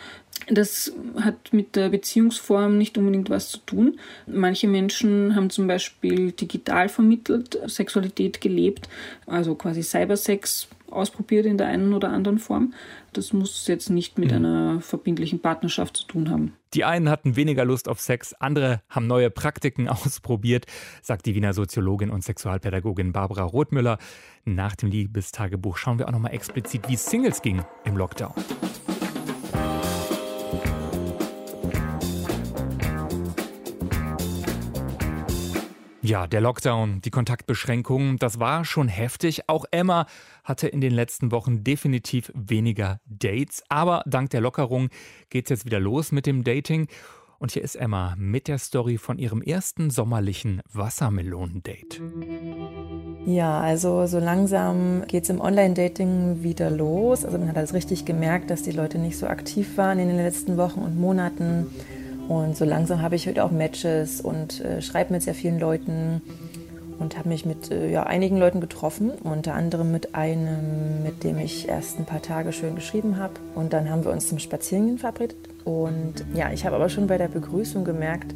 das 0.47 0.93
hat 1.19 1.53
mit 1.53 1.75
der 1.75 1.89
Beziehungsform 1.89 2.77
nicht 2.77 2.97
unbedingt 2.97 3.29
was 3.29 3.49
zu 3.49 3.59
tun. 3.59 3.99
Manche 4.27 4.67
Menschen 4.67 5.35
haben 5.35 5.49
zum 5.49 5.67
Beispiel 5.67 6.31
digital 6.33 6.89
vermittelt 6.89 7.57
Sexualität 7.67 8.41
gelebt, 8.41 8.89
also 9.25 9.55
quasi 9.55 9.81
Cybersex 9.81 10.67
ausprobiert 10.91 11.45
in 11.45 11.57
der 11.57 11.67
einen 11.67 11.93
oder 11.93 12.09
anderen 12.09 12.39
Form. 12.39 12.73
Das 13.13 13.33
muss 13.33 13.67
jetzt 13.67 13.89
nicht 13.89 14.17
mit 14.17 14.31
mhm. 14.31 14.37
einer 14.37 14.81
verbindlichen 14.81 15.39
Partnerschaft 15.39 15.97
zu 15.97 16.07
tun 16.07 16.29
haben. 16.29 16.53
Die 16.73 16.85
einen 16.85 17.09
hatten 17.09 17.35
weniger 17.35 17.65
Lust 17.65 17.89
auf 17.89 17.99
Sex, 17.99 18.33
andere 18.33 18.81
haben 18.89 19.07
neue 19.07 19.29
Praktiken 19.29 19.87
ausprobiert, 19.89 20.65
sagt 21.01 21.25
die 21.25 21.35
Wiener 21.35 21.53
Soziologin 21.53 22.09
und 22.09 22.23
Sexualpädagogin 22.23 23.11
Barbara 23.11 23.43
Rothmüller. 23.43 23.97
Nach 24.45 24.75
dem 24.75 24.89
Liebestagebuch 24.89 25.77
schauen 25.77 25.99
wir 25.99 26.07
auch 26.07 26.11
nochmal 26.11 26.33
explizit, 26.33 26.87
wie 26.87 26.95
Singles 26.95 27.41
ging 27.41 27.63
im 27.85 27.97
Lockdown. 27.97 28.33
Ja, 36.03 36.25
der 36.25 36.41
Lockdown, 36.41 37.01
die 37.01 37.11
Kontaktbeschränkungen, 37.11 38.17
das 38.17 38.39
war 38.39 38.65
schon 38.65 38.87
heftig. 38.87 39.47
Auch 39.47 39.65
Emma 39.69 40.07
hatte 40.43 40.67
in 40.67 40.81
den 40.81 40.93
letzten 40.93 41.31
Wochen 41.31 41.63
definitiv 41.63 42.31
weniger 42.33 42.99
Dates. 43.05 43.61
Aber 43.69 44.01
dank 44.07 44.31
der 44.31 44.41
Lockerung 44.41 44.89
geht 45.29 45.45
es 45.45 45.49
jetzt 45.49 45.65
wieder 45.65 45.79
los 45.79 46.11
mit 46.11 46.25
dem 46.25 46.43
Dating. 46.43 46.87
Und 47.37 47.51
hier 47.51 47.63
ist 47.63 47.75
Emma 47.75 48.15
mit 48.17 48.47
der 48.47 48.57
Story 48.57 48.97
von 48.97 49.19
ihrem 49.19 49.43
ersten 49.43 49.91
sommerlichen 49.91 50.61
Wassermelonen-Date. 50.73 52.01
Ja, 53.27 53.59
also 53.59 54.07
so 54.07 54.17
langsam 54.17 55.03
geht 55.07 55.23
es 55.23 55.29
im 55.29 55.39
Online-Dating 55.39 56.41
wieder 56.41 56.71
los. 56.71 57.25
Also 57.25 57.37
man 57.37 57.47
hat 57.47 57.57
das 57.57 57.75
richtig 57.75 58.05
gemerkt, 58.05 58.49
dass 58.49 58.63
die 58.63 58.71
Leute 58.71 58.97
nicht 58.97 59.17
so 59.17 59.27
aktiv 59.27 59.77
waren 59.77 59.99
in 59.99 60.07
den 60.07 60.17
letzten 60.17 60.57
Wochen 60.57 60.79
und 60.79 60.99
Monaten. 60.99 61.67
Und 62.31 62.55
so 62.55 62.63
langsam 62.63 63.01
habe 63.01 63.17
ich 63.17 63.27
heute 63.27 63.43
auch 63.43 63.51
Matches 63.51 64.21
und 64.21 64.61
äh, 64.61 64.81
schreibe 64.81 65.11
mit 65.11 65.21
sehr 65.21 65.33
vielen 65.33 65.59
Leuten 65.59 66.21
und 66.97 67.17
habe 67.17 67.27
mich 67.27 67.45
mit 67.45 67.69
äh, 67.71 67.91
ja, 67.91 68.03
einigen 68.03 68.37
Leuten 68.37 68.61
getroffen, 68.61 69.11
unter 69.21 69.53
anderem 69.53 69.91
mit 69.91 70.15
einem, 70.15 71.03
mit 71.03 71.25
dem 71.25 71.37
ich 71.39 71.67
erst 71.67 71.99
ein 71.99 72.05
paar 72.05 72.21
Tage 72.21 72.53
schön 72.53 72.75
geschrieben 72.75 73.17
habe. 73.17 73.33
Und 73.53 73.73
dann 73.73 73.89
haben 73.89 74.05
wir 74.05 74.13
uns 74.13 74.29
zum 74.29 74.39
Spazierengehen 74.39 74.97
verabredet. 74.97 75.35
Und 75.65 76.23
ja, 76.33 76.53
ich 76.53 76.65
habe 76.65 76.77
aber 76.77 76.87
schon 76.87 77.07
bei 77.07 77.17
der 77.17 77.27
Begrüßung 77.27 77.83
gemerkt, 77.83 78.33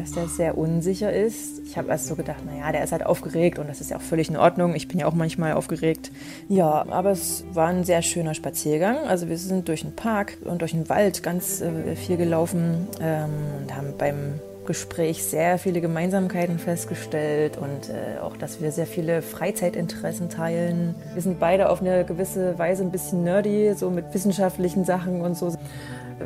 dass 0.00 0.12
der 0.12 0.28
sehr 0.28 0.56
unsicher 0.56 1.12
ist. 1.12 1.60
Ich 1.66 1.76
habe 1.76 1.88
erst 1.88 2.06
so 2.06 2.16
gedacht, 2.16 2.44
naja, 2.44 2.72
der 2.72 2.82
ist 2.84 2.92
halt 2.92 3.04
aufgeregt 3.04 3.58
und 3.58 3.68
das 3.68 3.80
ist 3.80 3.90
ja 3.90 3.98
auch 3.98 4.02
völlig 4.02 4.28
in 4.30 4.36
Ordnung. 4.36 4.74
Ich 4.74 4.88
bin 4.88 4.98
ja 4.98 5.06
auch 5.06 5.14
manchmal 5.14 5.52
aufgeregt. 5.52 6.10
Ja, 6.48 6.86
aber 6.88 7.10
es 7.10 7.44
war 7.52 7.68
ein 7.68 7.84
sehr 7.84 8.02
schöner 8.02 8.34
Spaziergang. 8.34 8.96
Also 9.06 9.28
wir 9.28 9.38
sind 9.38 9.68
durch 9.68 9.82
den 9.82 9.94
Park 9.94 10.38
und 10.44 10.62
durch 10.62 10.72
den 10.72 10.88
Wald 10.88 11.22
ganz 11.22 11.60
äh, 11.60 11.96
viel 11.96 12.16
gelaufen 12.16 12.88
ähm, 13.00 13.30
und 13.60 13.76
haben 13.76 13.94
beim 13.98 14.40
Gespräch 14.66 15.24
sehr 15.24 15.58
viele 15.58 15.80
Gemeinsamkeiten 15.80 16.58
festgestellt 16.58 17.56
und 17.56 17.88
äh, 17.88 18.20
auch, 18.20 18.36
dass 18.36 18.60
wir 18.60 18.70
sehr 18.70 18.86
viele 18.86 19.20
Freizeitinteressen 19.20 20.28
teilen. 20.28 20.94
Wir 21.12 21.22
sind 21.22 21.40
beide 21.40 21.70
auf 21.70 21.80
eine 21.80 22.04
gewisse 22.04 22.58
Weise 22.58 22.84
ein 22.84 22.92
bisschen 22.92 23.24
nerdy, 23.24 23.74
so 23.74 23.90
mit 23.90 24.14
wissenschaftlichen 24.14 24.84
Sachen 24.84 25.22
und 25.22 25.36
so 25.36 25.52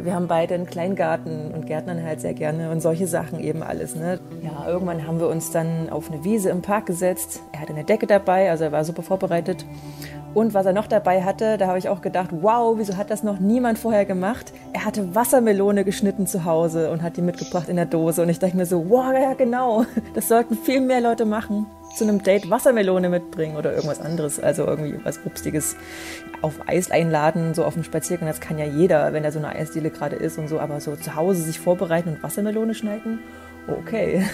wir 0.02 0.14
haben 0.14 0.26
beide 0.26 0.54
einen 0.54 0.66
Kleingarten 0.66 1.52
und 1.52 1.66
gärtnern 1.66 2.02
halt 2.02 2.20
sehr 2.20 2.34
gerne 2.34 2.70
und 2.70 2.80
solche 2.80 3.06
Sachen 3.06 3.40
eben 3.40 3.62
alles. 3.62 3.94
Ne? 3.94 4.20
Ja, 4.42 4.68
irgendwann 4.68 5.06
haben 5.06 5.20
wir 5.20 5.28
uns 5.28 5.50
dann 5.50 5.88
auf 5.88 6.10
eine 6.10 6.24
Wiese 6.24 6.50
im 6.50 6.62
Park 6.62 6.86
gesetzt. 6.86 7.40
Er 7.52 7.60
hatte 7.60 7.72
eine 7.72 7.84
Decke 7.84 8.06
dabei, 8.06 8.50
also 8.50 8.64
er 8.64 8.72
war 8.72 8.84
super 8.84 9.02
vorbereitet. 9.02 9.64
Und 10.34 10.52
was 10.52 10.66
er 10.66 10.72
noch 10.72 10.88
dabei 10.88 11.22
hatte, 11.22 11.56
da 11.58 11.68
habe 11.68 11.78
ich 11.78 11.88
auch 11.88 12.02
gedacht, 12.02 12.30
wow, 12.32 12.76
wieso 12.76 12.96
hat 12.96 13.10
das 13.10 13.22
noch 13.22 13.38
niemand 13.38 13.78
vorher 13.78 14.04
gemacht? 14.04 14.52
Er 14.72 14.84
hatte 14.84 15.14
Wassermelone 15.14 15.84
geschnitten 15.84 16.26
zu 16.26 16.44
Hause 16.44 16.90
und 16.90 17.02
hat 17.02 17.16
die 17.16 17.22
mitgebracht 17.22 17.68
in 17.68 17.76
der 17.76 17.86
Dose. 17.86 18.22
Und 18.22 18.28
ich 18.28 18.40
dachte 18.40 18.56
mir 18.56 18.66
so, 18.66 18.90
wow, 18.90 19.12
ja 19.12 19.34
genau, 19.34 19.86
das 20.14 20.28
sollten 20.28 20.56
viel 20.56 20.80
mehr 20.80 21.00
Leute 21.00 21.24
machen 21.24 21.66
zu 21.94 22.04
einem 22.04 22.22
Date 22.22 22.50
Wassermelone 22.50 23.08
mitbringen 23.08 23.56
oder 23.56 23.72
irgendwas 23.72 24.00
anderes, 24.00 24.40
also 24.40 24.66
irgendwie 24.66 24.98
was 25.04 25.20
Obstiges 25.24 25.76
auf 26.42 26.54
Eis 26.66 26.90
einladen, 26.90 27.54
so 27.54 27.64
auf 27.64 27.74
dem 27.74 27.84
Spaziergang, 27.84 28.26
das 28.26 28.40
kann 28.40 28.58
ja 28.58 28.64
jeder, 28.64 29.12
wenn 29.12 29.22
er 29.22 29.30
so 29.30 29.38
eine 29.38 29.50
Eisdiele 29.50 29.90
gerade 29.90 30.16
ist 30.16 30.36
und 30.36 30.48
so, 30.48 30.58
aber 30.58 30.80
so 30.80 30.96
zu 30.96 31.14
Hause 31.14 31.42
sich 31.42 31.60
vorbereiten 31.60 32.08
und 32.08 32.22
Wassermelone 32.22 32.74
schneiden, 32.74 33.20
okay. 33.68 34.24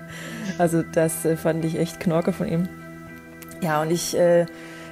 also 0.58 0.82
das 0.82 1.26
äh, 1.26 1.36
fand 1.36 1.64
ich 1.66 1.78
echt 1.78 2.00
knorke 2.00 2.32
von 2.32 2.48
ihm. 2.48 2.68
Ja, 3.60 3.82
und 3.82 3.90
ich, 3.90 4.16
äh, 4.18 4.46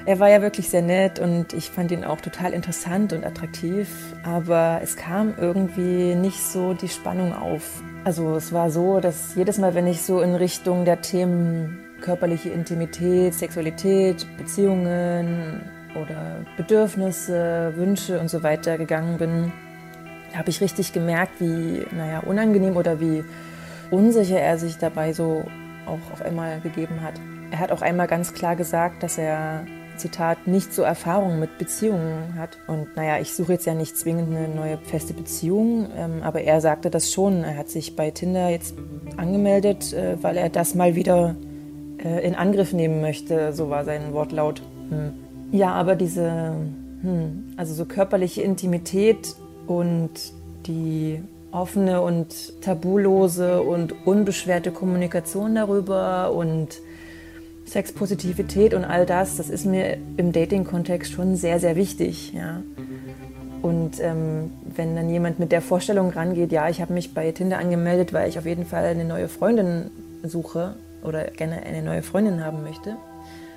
er 0.07 0.19
war 0.19 0.29
ja 0.29 0.43
wirklich 0.43 0.71
sehr 0.71 0.83
nett 0.83 1.19
und 1.19 1.53
ich 1.53 1.71
fand 1.71 1.91
ihn 1.91 2.05
auch 2.05 2.21
total 2.21 2.53
interessant 2.53 3.13
und 3.13 3.25
attraktiv, 3.25 3.89
aber 4.25 4.81
es 4.83 4.97
kam 4.97 5.35
irgendwie 5.39 6.15
nicht 6.15 6.43
so 6.43 6.75
die 6.75 6.89
Spannung 6.89 7.35
auf. 7.35 7.83
Also 8.05 8.35
es 8.35 8.53
war 8.53 8.71
so, 8.71 9.01
dass 9.01 9.35
jedes 9.35 9.59
Mal, 9.59 9.75
wenn 9.75 9.87
ich 9.87 10.03
so 10.03 10.21
in 10.21 10.35
Richtung 10.35 10.85
der 10.85 11.01
Themen 11.01 11.79
körperliche 12.01 12.49
Intimität, 12.49 13.35
Sexualität, 13.35 14.27
Beziehungen 14.39 15.61
oder 15.95 16.45
Bedürfnisse, 16.57 17.73
Wünsche 17.77 18.19
und 18.19 18.29
so 18.29 18.43
weiter 18.43 18.79
gegangen 18.79 19.19
bin, 19.19 19.53
habe 20.35 20.51
ich 20.51 20.61
richtig 20.61 20.93
gemerkt, 20.93 21.41
wie 21.41 21.87
naja, 21.95 22.21
unangenehm 22.21 22.77
oder 22.77 23.01
wie 23.01 23.25
unsicher 23.91 24.41
er 24.41 24.59
sich 24.59 24.79
dabei 24.79 25.13
so 25.13 25.45
auch 25.87 26.13
auf 26.13 26.23
einmal 26.23 26.61
gegeben 26.61 27.03
hat. 27.03 27.15
Er 27.51 27.59
hat 27.59 27.73
auch 27.73 27.83
einmal 27.83 28.07
ganz 28.07 28.33
klar 28.33 28.55
gesagt, 28.57 29.03
dass 29.03 29.19
er, 29.19 29.65
Zitat, 30.01 30.47
nicht 30.47 30.73
so 30.73 30.83
Erfahrungen 30.83 31.39
mit 31.39 31.59
Beziehungen 31.59 32.35
hat. 32.37 32.59
Und 32.67 32.97
naja, 32.97 33.21
ich 33.21 33.33
suche 33.33 33.53
jetzt 33.53 33.67
ja 33.67 33.75
nicht 33.75 33.97
zwingend 33.97 34.35
eine 34.35 34.49
neue 34.49 34.79
feste 34.79 35.15
Beziehung, 35.15 35.89
ähm, 35.97 36.23
aber 36.23 36.43
er 36.43 36.61
sagte 36.61 36.91
das 36.91 37.13
schon. 37.13 37.45
Er 37.45 37.57
hat 37.57 37.69
sich 37.69 37.97
bei 37.97 38.11
Tinder 38.11 38.49
jetzt 38.49 38.75
angemeldet, 39.17 39.93
äh, 39.93 40.17
weil 40.23 40.37
er 40.37 40.49
das 40.49 40.75
mal 40.75 40.95
wieder 40.97 41.37
äh, 42.05 42.27
in 42.27 42.35
Angriff 42.35 42.73
nehmen 42.73 43.01
möchte, 43.01 43.53
so 43.53 43.71
war 43.71 43.85
sein 43.85 44.13
Wortlaut. 44.13 44.63
Hm. 44.89 45.13
Ja, 45.53 45.73
aber 45.73 45.97
diese, 45.97 46.55
hm, 47.03 47.55
also 47.57 47.75
so 47.75 47.85
körperliche 47.85 48.43
Intimität 48.43 49.35
und 49.67 50.11
die 50.67 51.23
offene 51.53 52.01
und 52.01 52.61
tabulose 52.61 53.63
und 53.63 54.07
unbeschwerte 54.07 54.71
Kommunikation 54.71 55.55
darüber 55.55 56.33
und 56.33 56.81
Sexpositivität 57.71 58.75
und 58.75 58.85
all 58.85 59.07
das, 59.07 59.37
das 59.37 59.49
ist 59.49 59.65
mir 59.65 59.97
im 60.17 60.33
Dating-Kontext 60.33 61.13
schon 61.13 61.37
sehr, 61.37 61.61
sehr 61.61 61.77
wichtig. 61.77 62.33
Ja. 62.33 62.63
Und 63.63 64.01
ähm, 64.01 64.51
wenn 64.75 64.97
dann 64.97 65.09
jemand 65.11 65.39
mit 65.39 65.53
der 65.53 65.63
Vorstellung 65.63 66.11
rangeht, 66.11 66.51
ja, 66.51 66.69
ich 66.69 66.81
habe 66.81 66.93
mich 66.93 67.15
bei 67.15 67.31
Tinder 67.33 67.59
angemeldet, 67.59 68.13
weil 68.13 68.29
ich 68.29 68.39
auf 68.39 68.47
jeden 68.47 68.67
Fall 68.67 68.85
eine 68.85 69.05
neue 69.05 69.29
Freundin 69.29 69.91
suche, 70.23 70.75
oder 71.03 71.25
gerne 71.25 71.63
eine 71.63 71.83
neue 71.83 72.03
Freundin 72.03 72.45
haben 72.45 72.63
möchte, 72.63 72.97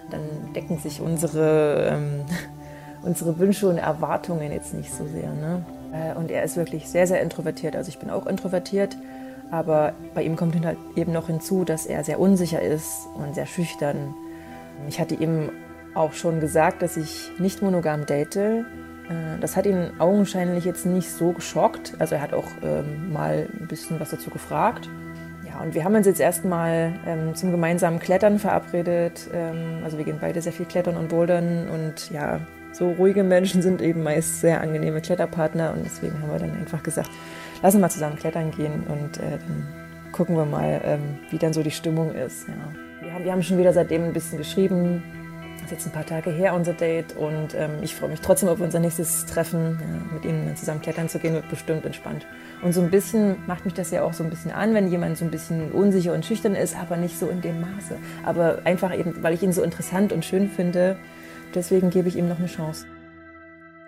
dann 0.09 0.21
decken 0.55 0.77
sich 0.77 1.01
unsere, 1.01 1.89
ähm, 1.91 2.21
unsere 3.03 3.37
Wünsche 3.39 3.67
und 3.67 3.77
Erwartungen 3.77 4.51
jetzt 4.51 4.73
nicht 4.73 4.93
so 4.93 5.05
sehr. 5.05 5.31
Ne? 5.33 5.65
Äh, 5.93 6.17
und 6.17 6.31
er 6.31 6.43
ist 6.43 6.55
wirklich 6.55 6.87
sehr, 6.87 7.07
sehr 7.07 7.21
introvertiert. 7.21 7.75
Also 7.75 7.89
ich 7.89 7.99
bin 7.99 8.09
auch 8.09 8.27
introvertiert, 8.27 8.97
Aber 9.53 9.93
bei 10.15 10.23
ihm 10.23 10.35
kommt 10.35 10.55
halt 10.65 10.79
eben 10.95 11.11
noch 11.11 11.27
hinzu, 11.27 11.63
dass 11.63 11.85
er 11.85 12.03
sehr 12.03 12.19
unsicher 12.19 12.59
ist 12.59 13.07
und 13.13 13.35
sehr 13.35 13.45
schüchtern. 13.45 14.15
Ich 14.87 14.99
hatte 14.99 15.13
ihm 15.13 15.51
auch 15.93 16.13
schon 16.13 16.39
gesagt, 16.39 16.81
dass 16.81 16.97
ich 16.97 17.29
nicht 17.37 17.61
monogam 17.61 18.07
date. 18.07 18.35
Äh, 18.35 18.63
das 19.41 19.55
hat 19.55 19.67
ihn 19.67 19.91
augenscheinlich 19.99 20.65
jetzt 20.65 20.87
nicht 20.87 21.11
so 21.11 21.33
geschockt. 21.33 21.93
Also 21.99 22.15
er 22.15 22.21
hat 22.21 22.33
auch 22.33 22.47
ähm, 22.63 23.13
mal 23.13 23.47
ein 23.61 23.67
bisschen 23.67 23.99
was 23.99 24.09
dazu 24.09 24.31
gefragt. 24.31 24.89
Ja, 25.47 25.61
und 25.61 25.75
wir 25.75 25.83
haben 25.83 25.93
uns 25.93 26.07
jetzt 26.07 26.19
erstmal 26.19 26.95
ähm, 27.05 27.35
zum 27.35 27.51
gemeinsamen 27.51 27.99
Klettern 27.99 28.39
verabredet. 28.39 29.29
Ähm, 29.35 29.83
also 29.83 29.99
wir 29.99 30.05
gehen 30.05 30.17
beide 30.19 30.41
sehr 30.41 30.53
viel 30.53 30.65
klettern 30.65 30.97
und 30.97 31.09
bouldern. 31.09 31.69
Und 31.69 32.09
ja, 32.09 32.39
so 32.71 32.89
ruhige 32.89 33.23
Menschen 33.23 33.61
sind 33.61 33.83
eben 33.83 34.01
meist 34.01 34.41
sehr 34.41 34.61
angenehme 34.61 34.99
Kletterpartner. 34.99 35.73
Und 35.75 35.85
deswegen 35.85 36.19
haben 36.23 36.31
wir 36.31 36.39
dann 36.39 36.57
einfach 36.57 36.81
gesagt, 36.81 37.11
lass 37.63 37.73
uns 37.73 37.81
mal 37.81 37.89
zusammen 37.89 38.17
klettern 38.17 38.51
gehen 38.51 38.83
und 38.87 39.17
äh, 39.17 39.39
dann 39.39 39.67
gucken 40.11 40.35
wir 40.35 40.45
mal, 40.45 40.79
ähm, 40.83 41.17
wie 41.31 41.39
dann 41.39 41.53
so 41.53 41.63
die 41.63 41.71
Stimmung 41.71 42.13
ist. 42.13 42.47
Ja. 42.47 42.53
Wir, 43.01 43.13
haben, 43.13 43.25
wir 43.25 43.31
haben 43.31 43.41
schon 43.41 43.57
wieder 43.57 43.73
seitdem 43.73 44.03
ein 44.03 44.13
bisschen 44.13 44.37
geschrieben, 44.37 45.01
das 45.53 45.71
ist 45.71 45.71
jetzt 45.71 45.85
ein 45.87 45.91
paar 45.93 46.05
Tage 46.05 46.29
her, 46.29 46.53
unser 46.53 46.73
Date. 46.73 47.15
Und 47.15 47.55
ähm, 47.55 47.71
ich 47.81 47.95
freue 47.95 48.09
mich 48.09 48.19
trotzdem 48.19 48.49
auf 48.49 48.59
unser 48.59 48.79
nächstes 48.79 49.25
Treffen. 49.25 49.79
Ja, 49.79 50.13
mit 50.13 50.25
Ihnen 50.25 50.55
zusammen 50.57 50.81
klettern 50.81 51.07
zu 51.07 51.19
gehen, 51.19 51.33
wird 51.33 51.49
bestimmt 51.49 51.85
entspannt. 51.85 52.27
Und 52.61 52.73
so 52.73 52.81
ein 52.81 52.91
bisschen 52.91 53.37
macht 53.47 53.63
mich 53.63 53.73
das 53.73 53.89
ja 53.89 54.03
auch 54.03 54.11
so 54.11 54.25
ein 54.25 54.29
bisschen 54.29 54.51
an, 54.51 54.73
wenn 54.73 54.89
jemand 54.89 55.17
so 55.17 55.23
ein 55.23 55.31
bisschen 55.31 55.71
unsicher 55.71 56.13
und 56.13 56.25
schüchtern 56.25 56.55
ist, 56.55 56.77
aber 56.77 56.97
nicht 56.97 57.17
so 57.17 57.29
in 57.29 57.39
dem 57.39 57.61
Maße. 57.61 57.95
Aber 58.25 58.59
einfach 58.65 58.93
eben, 58.97 59.23
weil 59.23 59.33
ich 59.33 59.41
ihn 59.41 59.53
so 59.53 59.63
interessant 59.63 60.11
und 60.11 60.25
schön 60.25 60.49
finde. 60.49 60.97
Deswegen 61.55 61.91
gebe 61.91 62.09
ich 62.09 62.17
ihm 62.17 62.27
noch 62.27 62.39
eine 62.39 62.47
Chance. 62.47 62.85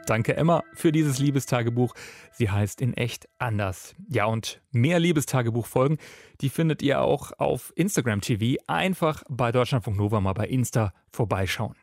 Danke 0.05 0.37
Emma 0.37 0.63
für 0.73 0.91
dieses 0.91 1.17
Liebestagebuch. 1.17 1.95
Sie 2.31 2.51
heißt 2.51 2.79
in 2.79 2.93
echt 2.93 3.27
anders. 3.39 3.95
Ja, 4.07 4.25
und 4.25 4.61
mehr 4.71 4.99
Liebestagebuch-Folgen, 4.99 5.97
die 6.41 6.49
findet 6.49 6.83
ihr 6.83 7.01
auch 7.01 7.31
auf 7.39 7.73
Instagram 7.75 8.21
TV. 8.21 8.61
Einfach 8.67 9.23
bei 9.29 9.51
Deutschlandfunk 9.51 9.97
Nova 9.97 10.21
mal 10.21 10.33
bei 10.33 10.47
Insta 10.47 10.93
vorbeischauen. 11.11 11.75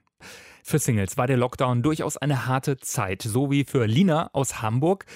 Für 0.63 0.79
Singles 0.79 1.17
war 1.17 1.27
der 1.27 1.37
Lockdown 1.37 1.83
durchaus 1.83 2.17
eine 2.17 2.47
harte 2.47 2.77
Zeit, 2.77 3.23
so 3.23 3.51
wie 3.51 3.65
für 3.65 3.87
Lina 3.87 4.31
aus 4.33 4.63
Hamburg. 4.63 5.07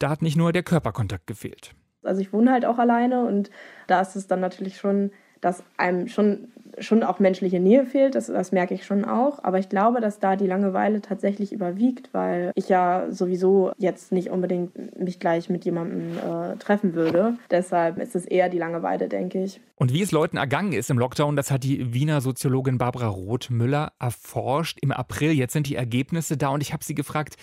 Da 0.00 0.10
hat 0.10 0.22
nicht 0.22 0.36
nur 0.36 0.52
der 0.52 0.64
Körperkontakt 0.64 1.28
gefehlt. 1.28 1.76
Also 2.02 2.20
ich 2.20 2.32
wohne 2.32 2.50
halt 2.50 2.64
auch 2.64 2.78
alleine 2.78 3.24
und 3.24 3.50
da 3.86 4.00
ist 4.00 4.16
es 4.16 4.26
dann 4.26 4.40
natürlich 4.40 4.78
schon 4.78 5.12
dass 5.40 5.62
einem 5.76 6.08
schon, 6.08 6.48
schon 6.78 7.02
auch 7.02 7.18
menschliche 7.18 7.60
Nähe 7.60 7.86
fehlt, 7.86 8.14
das, 8.14 8.26
das 8.26 8.52
merke 8.52 8.74
ich 8.74 8.84
schon 8.84 9.04
auch. 9.04 9.42
Aber 9.42 9.58
ich 9.58 9.68
glaube, 9.68 10.00
dass 10.00 10.18
da 10.18 10.36
die 10.36 10.46
Langeweile 10.46 11.00
tatsächlich 11.00 11.52
überwiegt, 11.52 12.10
weil 12.12 12.52
ich 12.54 12.68
ja 12.68 13.06
sowieso 13.10 13.72
jetzt 13.78 14.12
nicht 14.12 14.30
unbedingt 14.30 14.98
mich 14.98 15.20
gleich 15.20 15.48
mit 15.48 15.64
jemandem 15.64 16.18
äh, 16.18 16.56
treffen 16.56 16.94
würde. 16.94 17.36
Deshalb 17.50 17.98
ist 17.98 18.14
es 18.14 18.24
eher 18.26 18.48
die 18.48 18.58
Langeweile, 18.58 19.08
denke 19.08 19.44
ich. 19.44 19.60
Und 19.76 19.92
wie 19.92 20.02
es 20.02 20.12
Leuten 20.12 20.36
ergangen 20.36 20.72
ist 20.72 20.90
im 20.90 20.98
Lockdown, 20.98 21.36
das 21.36 21.50
hat 21.50 21.64
die 21.64 21.94
Wiener 21.94 22.20
Soziologin 22.20 22.78
Barbara 22.78 23.08
Rothmüller 23.08 23.92
erforscht 23.98 24.78
im 24.80 24.92
April. 24.92 25.32
Jetzt 25.32 25.52
sind 25.52 25.68
die 25.68 25.76
Ergebnisse 25.76 26.36
da 26.36 26.48
und 26.48 26.62
ich 26.62 26.72
habe 26.72 26.84
sie 26.84 26.94
gefragt, 26.94 27.36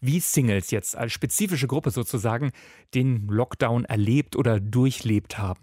wie 0.00 0.20
Singles 0.20 0.70
jetzt 0.70 0.96
als 0.96 1.12
spezifische 1.12 1.68
Gruppe 1.68 1.90
sozusagen 1.90 2.50
den 2.94 3.28
Lockdown 3.28 3.84
erlebt 3.84 4.36
oder 4.36 4.58
durchlebt 4.60 5.38
haben. 5.38 5.60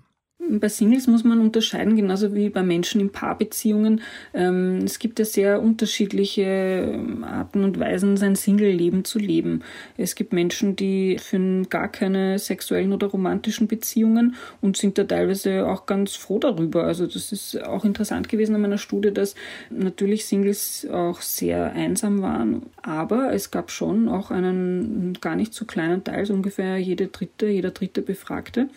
Bei 0.51 0.67
Singles 0.67 1.05
muss 1.05 1.23
man 1.23 1.39
unterscheiden, 1.39 1.95
genauso 1.95 2.33
wie 2.33 2.49
bei 2.49 2.63
Menschen 2.63 2.99
in 2.99 3.11
Paarbeziehungen. 3.11 4.01
Ähm, 4.33 4.79
es 4.83 4.97
gibt 4.97 5.19
ja 5.19 5.25
sehr 5.25 5.61
unterschiedliche 5.61 6.41
ähm, 6.41 7.23
Arten 7.23 7.63
und 7.63 7.79
Weisen, 7.79 8.17
sein 8.17 8.35
Single-Leben 8.35 9.05
zu 9.05 9.19
leben. 9.19 9.61
Es 9.95 10.15
gibt 10.15 10.33
Menschen, 10.33 10.75
die 10.75 11.17
führen 11.19 11.69
gar 11.69 11.87
keine 11.87 12.39
sexuellen 12.39 12.93
oder 12.93 13.07
romantischen 13.07 13.67
Beziehungen 13.67 14.35
und 14.59 14.75
sind 14.75 14.97
da 14.97 15.03
teilweise 15.03 15.67
auch 15.67 15.85
ganz 15.85 16.15
froh 16.15 16.39
darüber. 16.39 16.85
Also 16.85 17.05
das 17.05 17.31
ist 17.31 17.61
auch 17.63 17.85
interessant 17.85 18.27
gewesen 18.27 18.55
in 18.55 18.61
meiner 18.61 18.79
Studie, 18.79 19.13
dass 19.13 19.35
natürlich 19.69 20.25
Singles 20.25 20.87
auch 20.91 21.21
sehr 21.21 21.73
einsam 21.73 22.23
waren, 22.23 22.63
aber 22.81 23.33
es 23.33 23.51
gab 23.51 23.69
schon 23.69 24.09
auch 24.09 24.31
einen 24.31 25.13
gar 25.21 25.35
nicht 25.35 25.53
so 25.53 25.65
kleinen 25.65 26.03
Teil, 26.03 26.25
so 26.25 26.33
ungefähr 26.33 26.77
jede 26.77 27.07
dritte, 27.07 27.47
jeder 27.47 27.71
dritte 27.71 28.01
Befragte, 28.01 28.67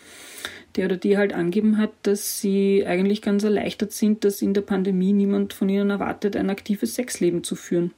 der 0.75 0.85
oder 0.85 0.97
die 0.97 1.17
halt 1.17 1.33
angeben 1.33 1.77
hat, 1.77 1.91
dass 2.03 2.39
sie 2.39 2.85
eigentlich 2.85 3.21
ganz 3.21 3.43
erleichtert 3.43 3.91
sind, 3.91 4.23
dass 4.23 4.41
in 4.41 4.53
der 4.53 4.61
Pandemie 4.61 5.13
niemand 5.13 5.53
von 5.53 5.69
ihnen 5.69 5.89
erwartet, 5.89 6.35
ein 6.35 6.49
aktives 6.49 6.95
Sexleben 6.95 7.43
zu 7.43 7.55
führen. 7.55 7.93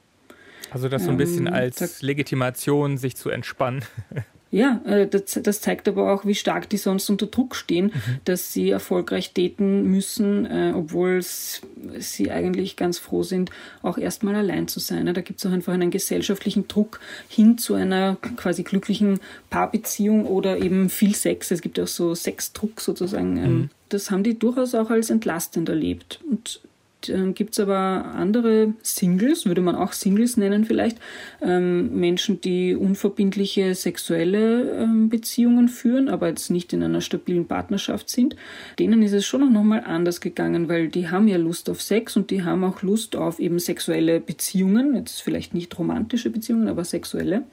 Also 0.70 0.88
das 0.88 1.04
so 1.04 1.10
ein 1.10 1.16
bisschen 1.16 1.46
ähm, 1.46 1.54
als 1.54 2.02
Legitimation, 2.02 2.98
sich 2.98 3.16
zu 3.16 3.30
entspannen. 3.30 3.84
Ja, 4.52 4.80
äh, 4.86 5.08
das, 5.08 5.38
das, 5.42 5.60
zeigt 5.60 5.88
aber 5.88 6.12
auch, 6.12 6.24
wie 6.24 6.34
stark 6.34 6.68
die 6.70 6.76
sonst 6.76 7.10
unter 7.10 7.26
Druck 7.26 7.56
stehen, 7.56 7.86
mhm. 7.86 8.18
dass 8.24 8.52
sie 8.52 8.70
erfolgreich 8.70 9.32
daten 9.32 9.90
müssen, 9.90 10.46
äh, 10.46 10.72
obwohl 10.74 11.20
sie 11.22 12.30
eigentlich 12.30 12.76
ganz 12.76 12.98
froh 12.98 13.24
sind, 13.24 13.50
auch 13.82 13.98
erstmal 13.98 14.36
allein 14.36 14.68
zu 14.68 14.78
sein. 14.78 15.12
Da 15.12 15.20
gibt 15.20 15.40
es 15.40 15.46
auch 15.46 15.50
einfach 15.50 15.72
einen 15.72 15.90
gesellschaftlichen 15.90 16.68
Druck 16.68 17.00
hin 17.28 17.58
zu 17.58 17.74
einer 17.74 18.16
quasi 18.36 18.62
glücklichen 18.62 19.18
Paarbeziehung 19.50 20.26
oder 20.26 20.58
eben 20.58 20.90
viel 20.90 21.14
Sex. 21.14 21.50
Es 21.50 21.60
gibt 21.60 21.80
auch 21.80 21.88
so 21.88 22.14
Sexdruck 22.14 22.80
sozusagen. 22.80 23.36
Ähm, 23.36 23.52
mhm. 23.52 23.70
Das 23.88 24.10
haben 24.12 24.22
die 24.22 24.38
durchaus 24.38 24.74
auch 24.76 24.90
als 24.90 25.10
entlastend 25.10 25.68
erlebt. 25.68 26.20
Und 26.28 26.60
ähm, 27.08 27.34
gibt 27.34 27.52
es 27.52 27.60
aber 27.60 28.14
andere 28.14 28.74
Singles, 28.82 29.46
würde 29.46 29.60
man 29.60 29.74
auch 29.74 29.92
Singles 29.92 30.36
nennen 30.36 30.64
vielleicht, 30.64 30.98
ähm, 31.40 31.98
Menschen, 31.98 32.40
die 32.40 32.74
unverbindliche 32.74 33.74
sexuelle 33.74 34.70
ähm, 34.82 35.08
Beziehungen 35.08 35.68
führen, 35.68 36.08
aber 36.08 36.28
jetzt 36.28 36.50
nicht 36.50 36.72
in 36.72 36.82
einer 36.82 37.00
stabilen 37.00 37.46
Partnerschaft 37.46 38.08
sind. 38.08 38.36
Denen 38.78 39.02
ist 39.02 39.12
es 39.12 39.24
schon 39.24 39.42
auch 39.42 39.50
nochmal 39.50 39.84
anders 39.84 40.20
gegangen, 40.20 40.68
weil 40.68 40.88
die 40.88 41.08
haben 41.08 41.28
ja 41.28 41.36
Lust 41.36 41.70
auf 41.70 41.82
Sex 41.82 42.16
und 42.16 42.30
die 42.30 42.44
haben 42.44 42.64
auch 42.64 42.82
Lust 42.82 43.16
auf 43.16 43.38
eben 43.38 43.58
sexuelle 43.58 44.20
Beziehungen, 44.20 44.94
jetzt 44.96 45.20
vielleicht 45.20 45.54
nicht 45.54 45.78
romantische 45.78 46.30
Beziehungen, 46.30 46.68
aber 46.68 46.84
sexuelle 46.84 47.44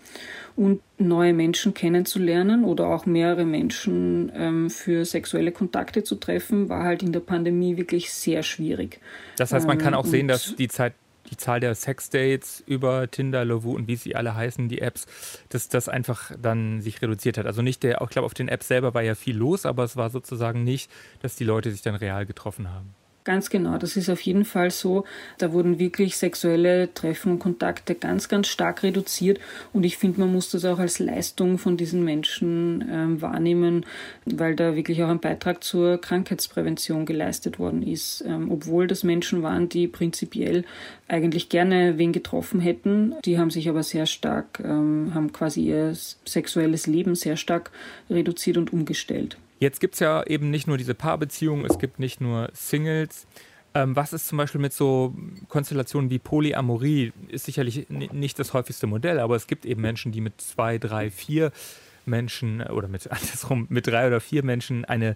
und 0.56 0.82
neue 0.98 1.34
Menschen 1.34 1.74
kennenzulernen 1.74 2.64
oder 2.64 2.88
auch 2.88 3.06
mehrere 3.06 3.46
Menschen 3.46 4.32
ähm, 4.36 4.70
für 4.70 5.06
sexuelle 5.06 5.52
Kontakte 5.52 6.04
zu 6.04 6.16
treffen, 6.16 6.70
war 6.70 6.84
halt 6.84 7.04
in 7.04 7.12
der 7.12 7.20
Pandemie 7.20 7.78
wirklich 7.78 8.14
sehr 8.14 8.44
schwierig. 8.44 9.00
Das 9.38 9.52
heißt, 9.52 9.68
man 9.68 9.78
kann 9.78 9.94
auch 9.94 10.06
ähm, 10.06 10.12
sehen, 10.12 10.28
dass 10.28 10.56
die 10.56 10.68
Zeit 10.68 10.94
die 11.30 11.38
Zahl 11.38 11.60
der 11.60 11.74
Sexdates 11.74 12.64
über 12.68 13.10
Tinder, 13.10 13.46
Lovoo 13.46 13.74
und 13.74 13.88
wie 13.88 13.96
sie 13.96 14.16
alle 14.16 14.36
heißen, 14.36 14.70
die 14.70 14.82
Apps, 14.82 15.06
dass 15.50 15.70
das 15.70 15.90
einfach 15.90 16.32
dann 16.40 16.82
sich 16.82 17.02
reduziert 17.02 17.38
hat. 17.38 17.46
Also 17.46 17.62
nicht 17.62 17.82
der, 17.84 18.02
ich 18.02 18.10
glaube, 18.10 18.26
auf 18.26 18.34
den 18.34 18.50
Apps 18.50 18.68
selber 18.68 18.94
war 18.94 19.02
ja 19.02 19.16
viel 19.16 19.38
los, 19.38 19.66
aber 19.66 19.84
es 19.84 19.96
war 19.96 20.10
sozusagen 20.10 20.64
nicht, 20.64 20.92
dass 21.22 21.36
die 21.36 21.46
Leute 21.46 21.72
sich 21.72 21.82
dann 21.82 21.96
real 21.96 22.26
getroffen 22.26 22.72
haben. 22.72 22.94
Ganz 23.24 23.50
genau, 23.50 23.78
das 23.78 23.96
ist 23.96 24.10
auf 24.10 24.20
jeden 24.22 24.44
Fall 24.44 24.70
so. 24.70 25.06
Da 25.38 25.54
wurden 25.54 25.80
wirklich 25.80 26.18
sexuelle 26.18 26.94
Treffen 26.94 27.32
und 27.32 27.40
Kontakte 27.40 27.96
ganz, 27.96 28.28
ganz 28.28 28.48
stark 28.48 28.84
reduziert. 28.84 29.40
Und 29.72 29.86
ich 29.86 29.98
finde, 29.98 30.20
man 30.20 30.34
muss 30.34 30.52
das 30.52 30.66
auch 30.66 30.80
als 30.80 31.00
Leistung 31.00 31.58
von 31.58 31.78
diesen 31.78 32.04
Menschen 32.04 32.84
ähm, 32.92 33.22
wahrnehmen, 33.22 33.86
weil 34.26 34.58
da 34.58 34.76
wirklich 34.76 35.04
auch 35.04 35.10
ein 35.10 35.22
Beitrag 35.22 35.64
zur 35.64 36.00
Krankheitsprävention 36.00 37.06
geleistet 37.06 37.60
worden 37.60 37.82
ist. 37.82 38.26
Ähm, 38.28 38.52
obwohl 38.52 38.88
das 38.88 39.04
Menschen 39.04 39.42
waren, 39.42 39.70
die 39.70 39.88
prinzipiell 39.88 40.66
eigentlich 41.08 41.48
gerne 41.48 41.98
wen 41.98 42.12
getroffen 42.12 42.60
hätten. 42.60 43.16
Die 43.24 43.40
haben 43.40 43.52
sich 43.52 43.70
aber 43.70 43.84
sehr 43.84 44.06
stark, 44.06 44.62
ähm, 44.64 45.12
haben 45.14 45.32
quasi 45.32 45.62
ihr 45.62 45.96
sexuelles 46.26 46.88
Leben 46.88 47.16
sehr 47.16 47.38
stark 47.38 47.72
reduziert 48.10 48.58
und 48.58 48.74
umgestellt. 48.74 49.38
Jetzt 49.64 49.80
gibt 49.80 49.94
es 49.94 50.02
ja 50.02 50.24
eben 50.24 50.50
nicht 50.50 50.68
nur 50.68 50.78
diese 50.78 50.94
Paarbeziehungen, 50.94 51.66
es 51.66 51.80
gibt 51.80 51.98
nicht 51.98 52.20
nur 52.20 52.50
Singles. 52.52 53.28
Ähm, 53.74 53.96
was 53.96 54.12
ist 54.12 54.28
zum 54.28 54.38
Beispiel 54.38 54.60
mit 54.60 54.74
so 54.74 55.16
Konstellationen 55.48 56.10
wie 56.10 56.20
Polyamorie? 56.20 57.14
Ist 57.30 57.46
sicherlich 57.46 57.88
nicht 57.90 58.38
das 58.40 58.52
häufigste 58.52 58.88
Modell, 58.88 59.22
aber 59.22 59.38
es 59.38 59.48
gibt 59.48 59.66
eben 59.66 59.82
Menschen, 59.82 60.12
die 60.12 60.20
mit 60.20 60.42
zwei, 60.42 60.78
drei, 60.80 61.10
vier 61.10 61.54
Menschen 62.06 62.62
oder 62.62 62.90
mit 62.90 63.10
andersrum 63.12 63.68
mit 63.70 63.88
drei 63.88 64.06
oder 64.08 64.20
vier 64.20 64.44
Menschen 64.44 64.84
eine 64.84 65.16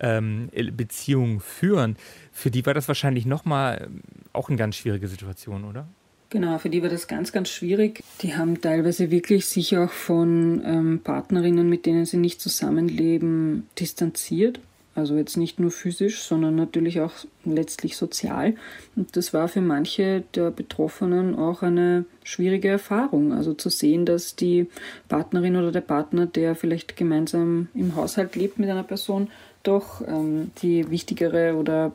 ähm, 0.00 0.50
Beziehung 0.76 1.40
führen. 1.40 1.96
Für 2.30 2.50
die 2.50 2.66
war 2.66 2.74
das 2.74 2.88
wahrscheinlich 2.88 3.24
nochmal 3.24 3.86
ähm, 3.86 4.02
auch 4.34 4.50
eine 4.50 4.58
ganz 4.58 4.76
schwierige 4.76 5.08
Situation, 5.08 5.64
oder? 5.64 5.88
Genau, 6.30 6.58
für 6.58 6.68
die 6.68 6.82
war 6.82 6.90
das 6.90 7.08
ganz, 7.08 7.32
ganz 7.32 7.48
schwierig. 7.48 8.04
Die 8.20 8.36
haben 8.36 8.60
teilweise 8.60 9.10
wirklich 9.10 9.46
sich 9.46 9.78
auch 9.78 9.90
von 9.90 10.62
ähm, 10.64 11.00
Partnerinnen, 11.02 11.68
mit 11.68 11.86
denen 11.86 12.04
sie 12.04 12.18
nicht 12.18 12.40
zusammenleben, 12.42 13.66
distanziert. 13.78 14.60
Also 14.94 15.16
jetzt 15.16 15.36
nicht 15.36 15.60
nur 15.60 15.70
physisch, 15.70 16.22
sondern 16.22 16.56
natürlich 16.56 17.00
auch 17.00 17.12
letztlich 17.44 17.96
sozial. 17.96 18.56
Und 18.96 19.16
das 19.16 19.32
war 19.32 19.48
für 19.48 19.60
manche 19.60 20.24
der 20.34 20.50
Betroffenen 20.50 21.36
auch 21.36 21.62
eine 21.62 22.04
schwierige 22.24 22.68
Erfahrung. 22.68 23.32
Also 23.32 23.54
zu 23.54 23.70
sehen, 23.70 24.04
dass 24.04 24.34
die 24.34 24.66
Partnerin 25.08 25.56
oder 25.56 25.72
der 25.72 25.82
Partner, 25.82 26.26
der 26.26 26.56
vielleicht 26.56 26.96
gemeinsam 26.96 27.68
im 27.74 27.94
Haushalt 27.94 28.34
lebt 28.34 28.58
mit 28.58 28.68
einer 28.68 28.82
Person, 28.82 29.30
doch 29.62 30.02
ähm, 30.06 30.50
die 30.62 30.90
wichtigere 30.90 31.54
oder 31.54 31.90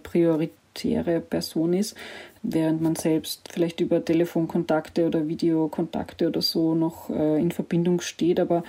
prioritäre 0.74 1.22
Person 1.22 1.74
ist, 1.74 1.96
während 2.42 2.82
man 2.82 2.96
selbst 2.96 3.50
vielleicht 3.52 3.80
über 3.80 4.04
Telefonkontakte 4.04 5.06
oder 5.06 5.28
Videokontakte 5.28 6.28
oder 6.28 6.42
so 6.42 6.76
noch 6.76 7.10
äh, 7.10 7.40
in 7.40 7.52
Verbindung 7.52 8.02
steht. 8.02 8.40
Aber 8.40 8.64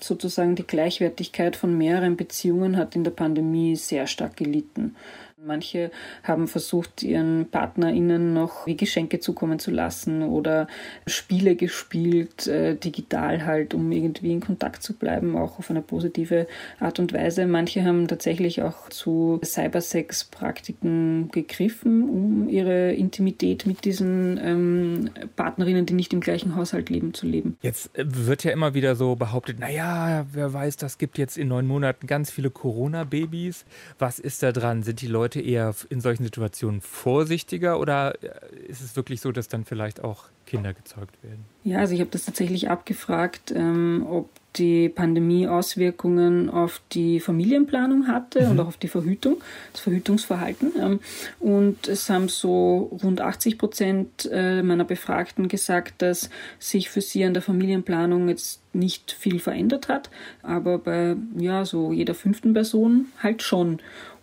sozusagen 0.00 0.56
die 0.56 0.66
Gleichwertigkeit 0.66 1.56
von 1.56 1.76
mehreren 1.76 2.16
Beziehungen 2.16 2.76
hat 2.76 2.96
in 2.96 3.04
der 3.04 3.12
Pandemie 3.12 3.76
sehr 3.76 4.06
stark 4.06 4.36
gelitten. 4.36 4.96
Manche 5.44 5.90
haben 6.22 6.46
versucht, 6.46 7.02
ihren 7.02 7.46
PartnerInnen 7.50 8.32
noch 8.32 8.66
wie 8.66 8.76
Geschenke 8.76 9.18
zukommen 9.18 9.58
zu 9.58 9.72
lassen 9.72 10.22
oder 10.22 10.68
Spiele 11.06 11.56
gespielt, 11.56 12.46
äh, 12.46 12.76
digital 12.76 13.44
halt, 13.44 13.74
um 13.74 13.90
irgendwie 13.90 14.30
in 14.30 14.40
Kontakt 14.40 14.84
zu 14.84 14.94
bleiben, 14.94 15.36
auch 15.36 15.58
auf 15.58 15.68
eine 15.68 15.82
positive 15.82 16.46
Art 16.78 17.00
und 17.00 17.12
Weise. 17.12 17.46
Manche 17.46 17.84
haben 17.84 18.06
tatsächlich 18.06 18.62
auch 18.62 18.88
zu 18.88 19.40
Cybersex-Praktiken 19.44 21.30
gegriffen, 21.32 22.08
um 22.08 22.48
ihre 22.48 22.92
Intimität 22.92 23.66
mit 23.66 23.84
diesen 23.84 24.38
ähm, 24.38 25.10
Partnerinnen, 25.34 25.86
die 25.86 25.94
nicht 25.94 26.12
im 26.12 26.20
gleichen 26.20 26.54
Haushalt 26.54 26.88
leben, 26.88 27.14
zu 27.14 27.26
leben. 27.26 27.56
Jetzt 27.62 27.98
äh, 27.98 28.04
wird 28.06 28.44
ja 28.44 28.52
immer 28.52 28.74
wieder 28.74 28.94
so 28.94 29.16
behauptet, 29.16 29.58
naja, 29.58 30.24
wer 30.32 30.52
weiß, 30.52 30.76
das 30.76 30.98
gibt 30.98 31.18
jetzt 31.18 31.36
in 31.36 31.48
neun 31.48 31.66
Monaten 31.66 32.06
ganz 32.06 32.30
viele 32.30 32.50
Corona-Babys. 32.50 33.64
Was 33.98 34.20
ist 34.20 34.44
da 34.44 34.52
dran? 34.52 34.84
Sind 34.84 35.00
die 35.00 35.08
Leute 35.08 35.31
Leute 35.32 35.46
eher 35.46 35.74
in 35.88 36.00
solchen 36.00 36.24
Situationen 36.24 36.80
vorsichtiger 36.80 37.80
oder 37.80 38.14
äh, 38.22 38.56
ist 38.68 38.82
es 38.82 38.96
wirklich 38.96 39.20
so, 39.20 39.32
dass 39.32 39.48
dann 39.48 39.64
vielleicht 39.64 40.02
auch 40.04 40.24
Kinder 40.46 40.74
gezeugt 40.74 41.22
werden? 41.22 41.44
Ja, 41.64 41.78
also 41.78 41.94
ich 41.94 42.00
habe 42.00 42.10
das 42.10 42.24
tatsächlich 42.24 42.68
abgefragt, 42.68 43.52
ähm, 43.54 44.06
ob 44.08 44.28
die 44.56 44.90
Pandemie 44.90 45.48
Auswirkungen 45.48 46.50
auf 46.50 46.82
die 46.92 47.20
Familienplanung 47.20 48.08
hatte 48.08 48.42
mhm. 48.42 48.50
und 48.50 48.60
auch 48.60 48.66
auf 48.66 48.76
die 48.76 48.88
Verhütung, 48.88 49.40
das 49.72 49.80
Verhütungsverhalten. 49.80 50.72
Ähm, 50.78 51.00
und 51.40 51.88
es 51.88 52.10
haben 52.10 52.28
so 52.28 52.90
rund 53.02 53.22
80 53.22 53.56
Prozent 53.56 54.28
äh, 54.30 54.62
meiner 54.62 54.84
Befragten 54.84 55.48
gesagt, 55.48 56.02
dass 56.02 56.28
sich 56.58 56.90
für 56.90 57.00
sie 57.00 57.24
an 57.24 57.32
der 57.32 57.42
Familienplanung 57.42 58.28
jetzt 58.28 58.61
nicht 58.72 59.12
viel 59.12 59.38
verändert 59.38 59.88
hat, 59.88 60.10
aber 60.42 60.78
bei 60.78 61.16
ja 61.36 61.64
so 61.64 61.92
jeder 61.92 62.14
fünften 62.14 62.54
Person 62.54 63.06
halt 63.22 63.42
schon 63.42 63.80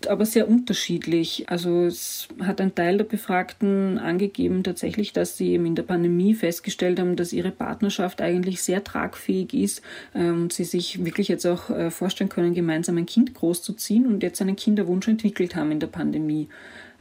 aber 0.07 0.25
sehr 0.25 0.47
unterschiedlich. 0.47 1.45
Also 1.49 1.85
es 1.85 2.27
hat 2.41 2.61
ein 2.61 2.75
Teil 2.75 2.97
der 2.97 3.05
Befragten 3.05 3.97
angegeben 3.97 4.63
tatsächlich, 4.63 5.13
dass 5.13 5.37
sie 5.37 5.51
eben 5.51 5.65
in 5.65 5.75
der 5.75 5.83
Pandemie 5.83 6.33
festgestellt 6.33 6.99
haben, 6.99 7.15
dass 7.15 7.33
ihre 7.33 7.51
Partnerschaft 7.51 8.21
eigentlich 8.21 8.61
sehr 8.61 8.83
tragfähig 8.83 9.53
ist 9.53 9.81
ähm, 10.15 10.43
und 10.43 10.53
sie 10.53 10.63
sich 10.63 11.03
wirklich 11.03 11.27
jetzt 11.27 11.45
auch 11.45 11.69
äh, 11.69 11.91
vorstellen 11.91 12.29
können, 12.29 12.53
gemeinsam 12.53 12.97
ein 12.97 13.05
Kind 13.05 13.33
großzuziehen 13.33 14.05
und 14.05 14.23
jetzt 14.23 14.41
einen 14.41 14.55
Kinderwunsch 14.55 15.07
entwickelt 15.07 15.55
haben 15.55 15.71
in 15.71 15.79
der 15.79 15.87
Pandemie. 15.87 16.47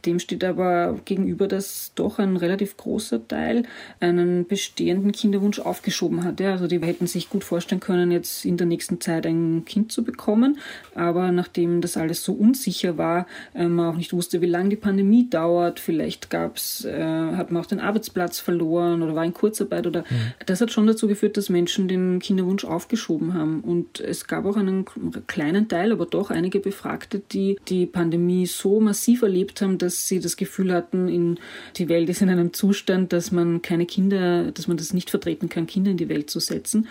Dem 0.05 0.19
steht 0.19 0.43
aber 0.43 0.99
gegenüber, 1.05 1.47
dass 1.47 1.91
doch 1.95 2.19
ein 2.19 2.37
relativ 2.37 2.77
großer 2.77 3.27
Teil 3.27 3.63
einen 3.99 4.47
bestehenden 4.47 5.11
Kinderwunsch 5.11 5.59
aufgeschoben 5.59 6.23
hat. 6.23 6.39
Ja, 6.39 6.51
also 6.51 6.67
die 6.67 6.79
hätten 6.79 7.07
sich 7.07 7.29
gut 7.29 7.43
vorstellen 7.43 7.81
können, 7.81 8.11
jetzt 8.11 8.45
in 8.45 8.57
der 8.57 8.67
nächsten 8.67 9.01
Zeit 9.01 9.25
ein 9.25 9.65
Kind 9.65 9.91
zu 9.91 10.03
bekommen. 10.03 10.59
Aber 10.95 11.31
nachdem 11.31 11.81
das 11.81 11.97
alles 11.97 12.23
so 12.23 12.33
unsicher 12.33 12.97
war, 12.97 13.27
äh, 13.53 13.67
man 13.67 13.93
auch 13.93 13.97
nicht 13.97 14.13
wusste, 14.13 14.41
wie 14.41 14.45
lange 14.47 14.69
die 14.69 14.75
Pandemie 14.75 15.29
dauert, 15.29 15.79
vielleicht 15.79 16.29
gab's, 16.29 16.85
äh, 16.85 17.03
hat 17.03 17.51
man 17.51 17.61
auch 17.61 17.67
den 17.67 17.79
Arbeitsplatz 17.79 18.39
verloren 18.39 19.01
oder 19.01 19.15
war 19.15 19.25
in 19.25 19.33
Kurzarbeit 19.33 19.87
oder 19.87 20.01
mhm. 20.01 20.33
das 20.45 20.61
hat 20.61 20.71
schon 20.71 20.87
dazu 20.87 21.07
geführt, 21.07 21.37
dass 21.37 21.49
Menschen 21.49 21.87
den 21.87 22.19
Kinderwunsch 22.19 22.65
aufgeschoben 22.65 23.33
haben. 23.33 23.61
Und 23.61 23.99
es 23.99 24.27
gab 24.27 24.45
auch 24.45 24.57
einen 24.57 24.85
kleinen 25.27 25.67
Teil, 25.67 25.91
aber 25.91 26.05
doch 26.05 26.29
einige 26.29 26.59
Befragte, 26.59 27.21
die 27.31 27.57
die 27.67 27.85
Pandemie 27.85 28.45
so 28.45 28.79
massiv 28.79 29.21
erlebt 29.21 29.61
haben, 29.61 29.77
dass 29.77 29.88
dass 29.89 30.07
sie 30.07 30.19
das 30.19 30.37
Gefühl 30.37 30.71
hatten, 30.71 31.09
in, 31.09 31.39
die 31.77 31.89
Welt 31.89 32.09
ist 32.09 32.21
in 32.21 32.29
einem 32.29 32.53
Zustand, 32.53 33.11
dass 33.11 33.31
man 33.31 33.63
keine 33.63 33.87
Kinder, 33.87 34.51
dass 34.51 34.67
man 34.67 34.77
das 34.77 34.93
nicht 34.93 35.09
vertreten 35.09 35.49
kann, 35.49 35.65
Kinder 35.65 35.89
in 35.89 35.97
die 35.97 36.09
Welt 36.09 36.29
zu 36.29 36.39
setzen. 36.39 36.87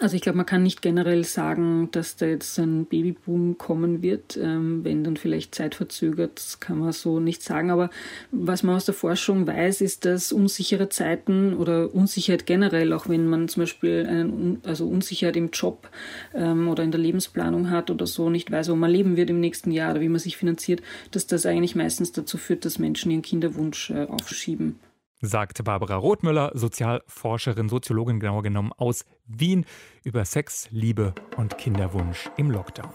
Also 0.00 0.16
ich 0.16 0.22
glaube, 0.22 0.38
man 0.38 0.46
kann 0.46 0.62
nicht 0.62 0.80
generell 0.80 1.24
sagen, 1.24 1.90
dass 1.92 2.16
da 2.16 2.24
jetzt 2.24 2.58
ein 2.58 2.86
Babyboom 2.86 3.58
kommen 3.58 4.00
wird, 4.00 4.38
ähm, 4.38 4.82
wenn 4.82 5.04
dann 5.04 5.18
vielleicht 5.18 5.54
zeitverzögert, 5.54 6.36
das 6.36 6.58
kann 6.58 6.78
man 6.78 6.92
so 6.92 7.20
nicht 7.20 7.42
sagen. 7.42 7.70
Aber 7.70 7.90
was 8.30 8.62
man 8.62 8.76
aus 8.76 8.86
der 8.86 8.94
Forschung 8.94 9.46
weiß, 9.46 9.82
ist, 9.82 10.06
dass 10.06 10.32
unsichere 10.32 10.88
Zeiten 10.88 11.52
oder 11.52 11.94
Unsicherheit 11.94 12.46
generell, 12.46 12.94
auch 12.94 13.10
wenn 13.10 13.26
man 13.26 13.48
zum 13.48 13.64
Beispiel 13.64 14.06
einen, 14.08 14.62
also 14.64 14.88
Unsicherheit 14.88 15.36
im 15.36 15.50
Job 15.50 15.90
ähm, 16.34 16.68
oder 16.68 16.82
in 16.82 16.92
der 16.92 17.00
Lebensplanung 17.00 17.68
hat 17.68 17.90
oder 17.90 18.06
so, 18.06 18.30
nicht 18.30 18.50
weiß, 18.50 18.70
wo 18.70 18.76
man 18.76 18.90
leben 18.90 19.16
wird 19.16 19.28
im 19.28 19.40
nächsten 19.40 19.70
Jahr 19.70 19.90
oder 19.90 20.00
wie 20.00 20.08
man 20.08 20.18
sich 20.18 20.38
finanziert, 20.38 20.80
dass 21.10 21.26
das 21.26 21.44
eigentlich 21.44 21.76
meistens 21.76 22.12
dazu 22.12 22.38
führt, 22.38 22.64
dass 22.64 22.78
Menschen 22.78 23.10
ihren 23.10 23.22
Kinderwunsch 23.22 23.90
äh, 23.90 24.06
aufschieben 24.06 24.76
sagt 25.20 25.62
Barbara 25.64 25.96
Rothmüller, 25.96 26.52
Sozialforscherin, 26.54 27.68
Soziologin 27.68 28.20
genauer 28.20 28.42
genommen 28.42 28.72
aus 28.76 29.04
Wien, 29.38 29.64
über 30.04 30.24
Sex, 30.24 30.68
Liebe 30.70 31.14
und 31.36 31.58
Kinderwunsch 31.58 32.30
im 32.36 32.50
Lockdown. 32.50 32.90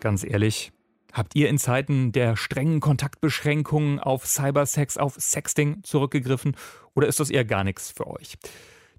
Ganz 0.00 0.24
ehrlich, 0.24 0.72
habt 1.12 1.36
ihr 1.36 1.48
in 1.48 1.58
Zeiten 1.58 2.12
der 2.12 2.36
strengen 2.36 2.80
Kontaktbeschränkungen 2.80 3.98
auf 3.98 4.26
Cybersex, 4.26 4.96
auf 4.96 5.16
Sexting 5.16 5.82
zurückgegriffen 5.82 6.56
oder 6.94 7.06
ist 7.06 7.20
das 7.20 7.30
eher 7.30 7.44
gar 7.44 7.64
nichts 7.64 7.90
für 7.90 8.06
euch? 8.06 8.38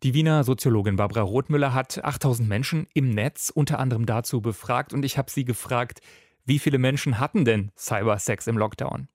Die 0.03 0.13
Wiener 0.13 0.43
Soziologin 0.43 0.95
Barbara 0.95 1.21
Rothmüller 1.21 1.73
hat 1.73 2.03
8000 2.03 2.47
Menschen 2.47 2.87
im 2.93 3.09
Netz 3.09 3.51
unter 3.53 3.79
anderem 3.79 4.05
dazu 4.05 4.41
befragt 4.41 4.93
und 4.93 5.05
ich 5.05 5.17
habe 5.17 5.29
sie 5.29 5.45
gefragt, 5.45 6.01
wie 6.45 6.59
viele 6.59 6.79
Menschen 6.79 7.19
hatten 7.19 7.45
denn 7.45 7.71
Cybersex 7.77 8.47
im 8.47 8.57
Lockdown? 8.57 9.07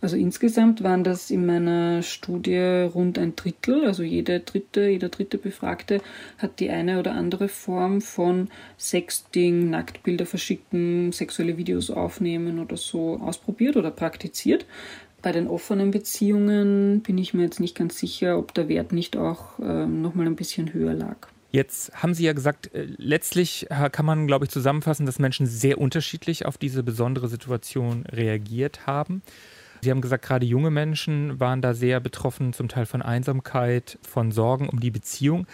Also 0.00 0.16
insgesamt 0.16 0.82
waren 0.82 1.04
das 1.04 1.30
in 1.30 1.44
meiner 1.44 2.02
Studie 2.02 2.88
rund 2.94 3.18
ein 3.18 3.36
Drittel, 3.36 3.84
also 3.84 4.02
jede 4.02 4.40
dritte, 4.40 4.88
jeder 4.88 5.10
dritte 5.10 5.36
Befragte 5.36 6.00
hat 6.38 6.58
die 6.58 6.70
eine 6.70 6.98
oder 6.98 7.12
andere 7.12 7.48
Form 7.48 8.00
von 8.00 8.48
Sexting, 8.78 9.68
Nacktbilder 9.68 10.24
verschicken, 10.24 11.12
sexuelle 11.12 11.58
Videos 11.58 11.90
aufnehmen 11.90 12.58
oder 12.58 12.78
so 12.78 13.18
ausprobiert 13.20 13.76
oder 13.76 13.90
praktiziert. 13.90 14.64
Bei 15.20 15.32
den 15.32 15.48
offenen 15.48 15.90
Beziehungen 15.90 17.00
bin 17.00 17.18
ich 17.18 17.34
mir 17.34 17.42
jetzt 17.42 17.60
nicht 17.60 17.76
ganz 17.76 17.98
sicher, 17.98 18.38
ob 18.38 18.54
der 18.54 18.68
Wert 18.68 18.92
nicht 18.92 19.18
auch 19.18 19.58
äh, 19.58 19.86
nochmal 19.86 20.26
ein 20.26 20.36
bisschen 20.36 20.72
höher 20.72 20.94
lag. 20.94 21.16
Jetzt 21.52 21.92
haben 22.02 22.14
Sie 22.14 22.24
ja 22.24 22.32
gesagt, 22.32 22.74
äh, 22.74 22.86
letztlich 22.96 23.66
kann 23.68 24.06
man, 24.06 24.26
glaube 24.26 24.46
ich, 24.46 24.50
zusammenfassen, 24.50 25.04
dass 25.04 25.18
Menschen 25.18 25.46
sehr 25.46 25.78
unterschiedlich 25.78 26.46
auf 26.46 26.56
diese 26.56 26.82
besondere 26.82 27.28
Situation 27.28 28.06
reagiert 28.06 28.86
haben. 28.86 29.20
Sie 29.82 29.90
haben 29.90 30.00
gesagt, 30.00 30.24
gerade 30.24 30.46
junge 30.46 30.70
Menschen 30.70 31.40
waren 31.40 31.62
da 31.62 31.74
sehr 31.74 32.00
betroffen, 32.00 32.52
zum 32.52 32.68
Teil 32.68 32.86
von 32.86 33.02
Einsamkeit, 33.02 33.98
von 34.02 34.30
Sorgen 34.32 34.68
um 34.68 34.80
die 34.80 34.90
Beziehung. 34.90 35.46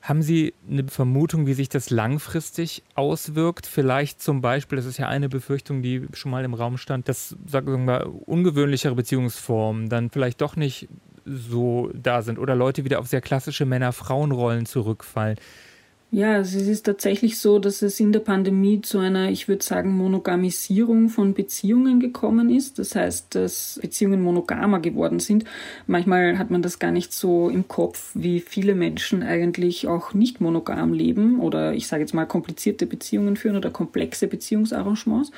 Haben 0.00 0.22
Sie 0.22 0.52
eine 0.68 0.88
Vermutung, 0.88 1.46
wie 1.46 1.54
sich 1.54 1.68
das 1.68 1.90
langfristig 1.90 2.82
auswirkt? 2.96 3.66
Vielleicht 3.66 4.20
zum 4.20 4.40
Beispiel, 4.40 4.74
das 4.74 4.84
ist 4.84 4.98
ja 4.98 5.06
eine 5.08 5.28
Befürchtung, 5.28 5.80
die 5.80 6.08
schon 6.12 6.32
mal 6.32 6.44
im 6.44 6.54
Raum 6.54 6.76
stand, 6.76 7.08
dass, 7.08 7.36
sagen 7.46 7.86
wir, 7.86 8.12
ungewöhnlichere 8.26 8.96
Beziehungsformen 8.96 9.88
dann 9.88 10.10
vielleicht 10.10 10.40
doch 10.40 10.56
nicht 10.56 10.88
so 11.24 11.90
da 11.94 12.22
sind 12.22 12.40
oder 12.40 12.56
Leute 12.56 12.84
wieder 12.84 12.98
auf 12.98 13.06
sehr 13.06 13.20
klassische 13.20 13.64
Männer-Frauen-Rollen 13.64 14.66
zurückfallen. 14.66 15.38
Ja, 16.14 16.34
also 16.34 16.58
es 16.58 16.68
ist 16.68 16.84
tatsächlich 16.84 17.38
so, 17.38 17.58
dass 17.58 17.80
es 17.80 17.98
in 17.98 18.12
der 18.12 18.20
Pandemie 18.20 18.82
zu 18.82 18.98
einer, 18.98 19.30
ich 19.30 19.48
würde 19.48 19.64
sagen, 19.64 19.96
Monogamisierung 19.96 21.08
von 21.08 21.32
Beziehungen 21.32 22.00
gekommen 22.00 22.50
ist. 22.50 22.78
Das 22.78 22.94
heißt, 22.94 23.34
dass 23.34 23.78
Beziehungen 23.80 24.20
monogamer 24.20 24.80
geworden 24.80 25.20
sind. 25.20 25.46
Manchmal 25.86 26.36
hat 26.36 26.50
man 26.50 26.60
das 26.60 26.78
gar 26.78 26.90
nicht 26.90 27.14
so 27.14 27.48
im 27.48 27.66
Kopf, 27.66 28.10
wie 28.12 28.40
viele 28.40 28.74
Menschen 28.74 29.22
eigentlich 29.22 29.88
auch 29.88 30.12
nicht 30.12 30.42
monogam 30.42 30.92
leben 30.92 31.40
oder 31.40 31.72
ich 31.72 31.86
sage 31.86 32.02
jetzt 32.02 32.12
mal 32.12 32.26
komplizierte 32.26 32.84
Beziehungen 32.84 33.36
führen 33.36 33.56
oder 33.56 33.70
komplexe 33.70 34.26
Beziehungsarrangements. 34.26 35.30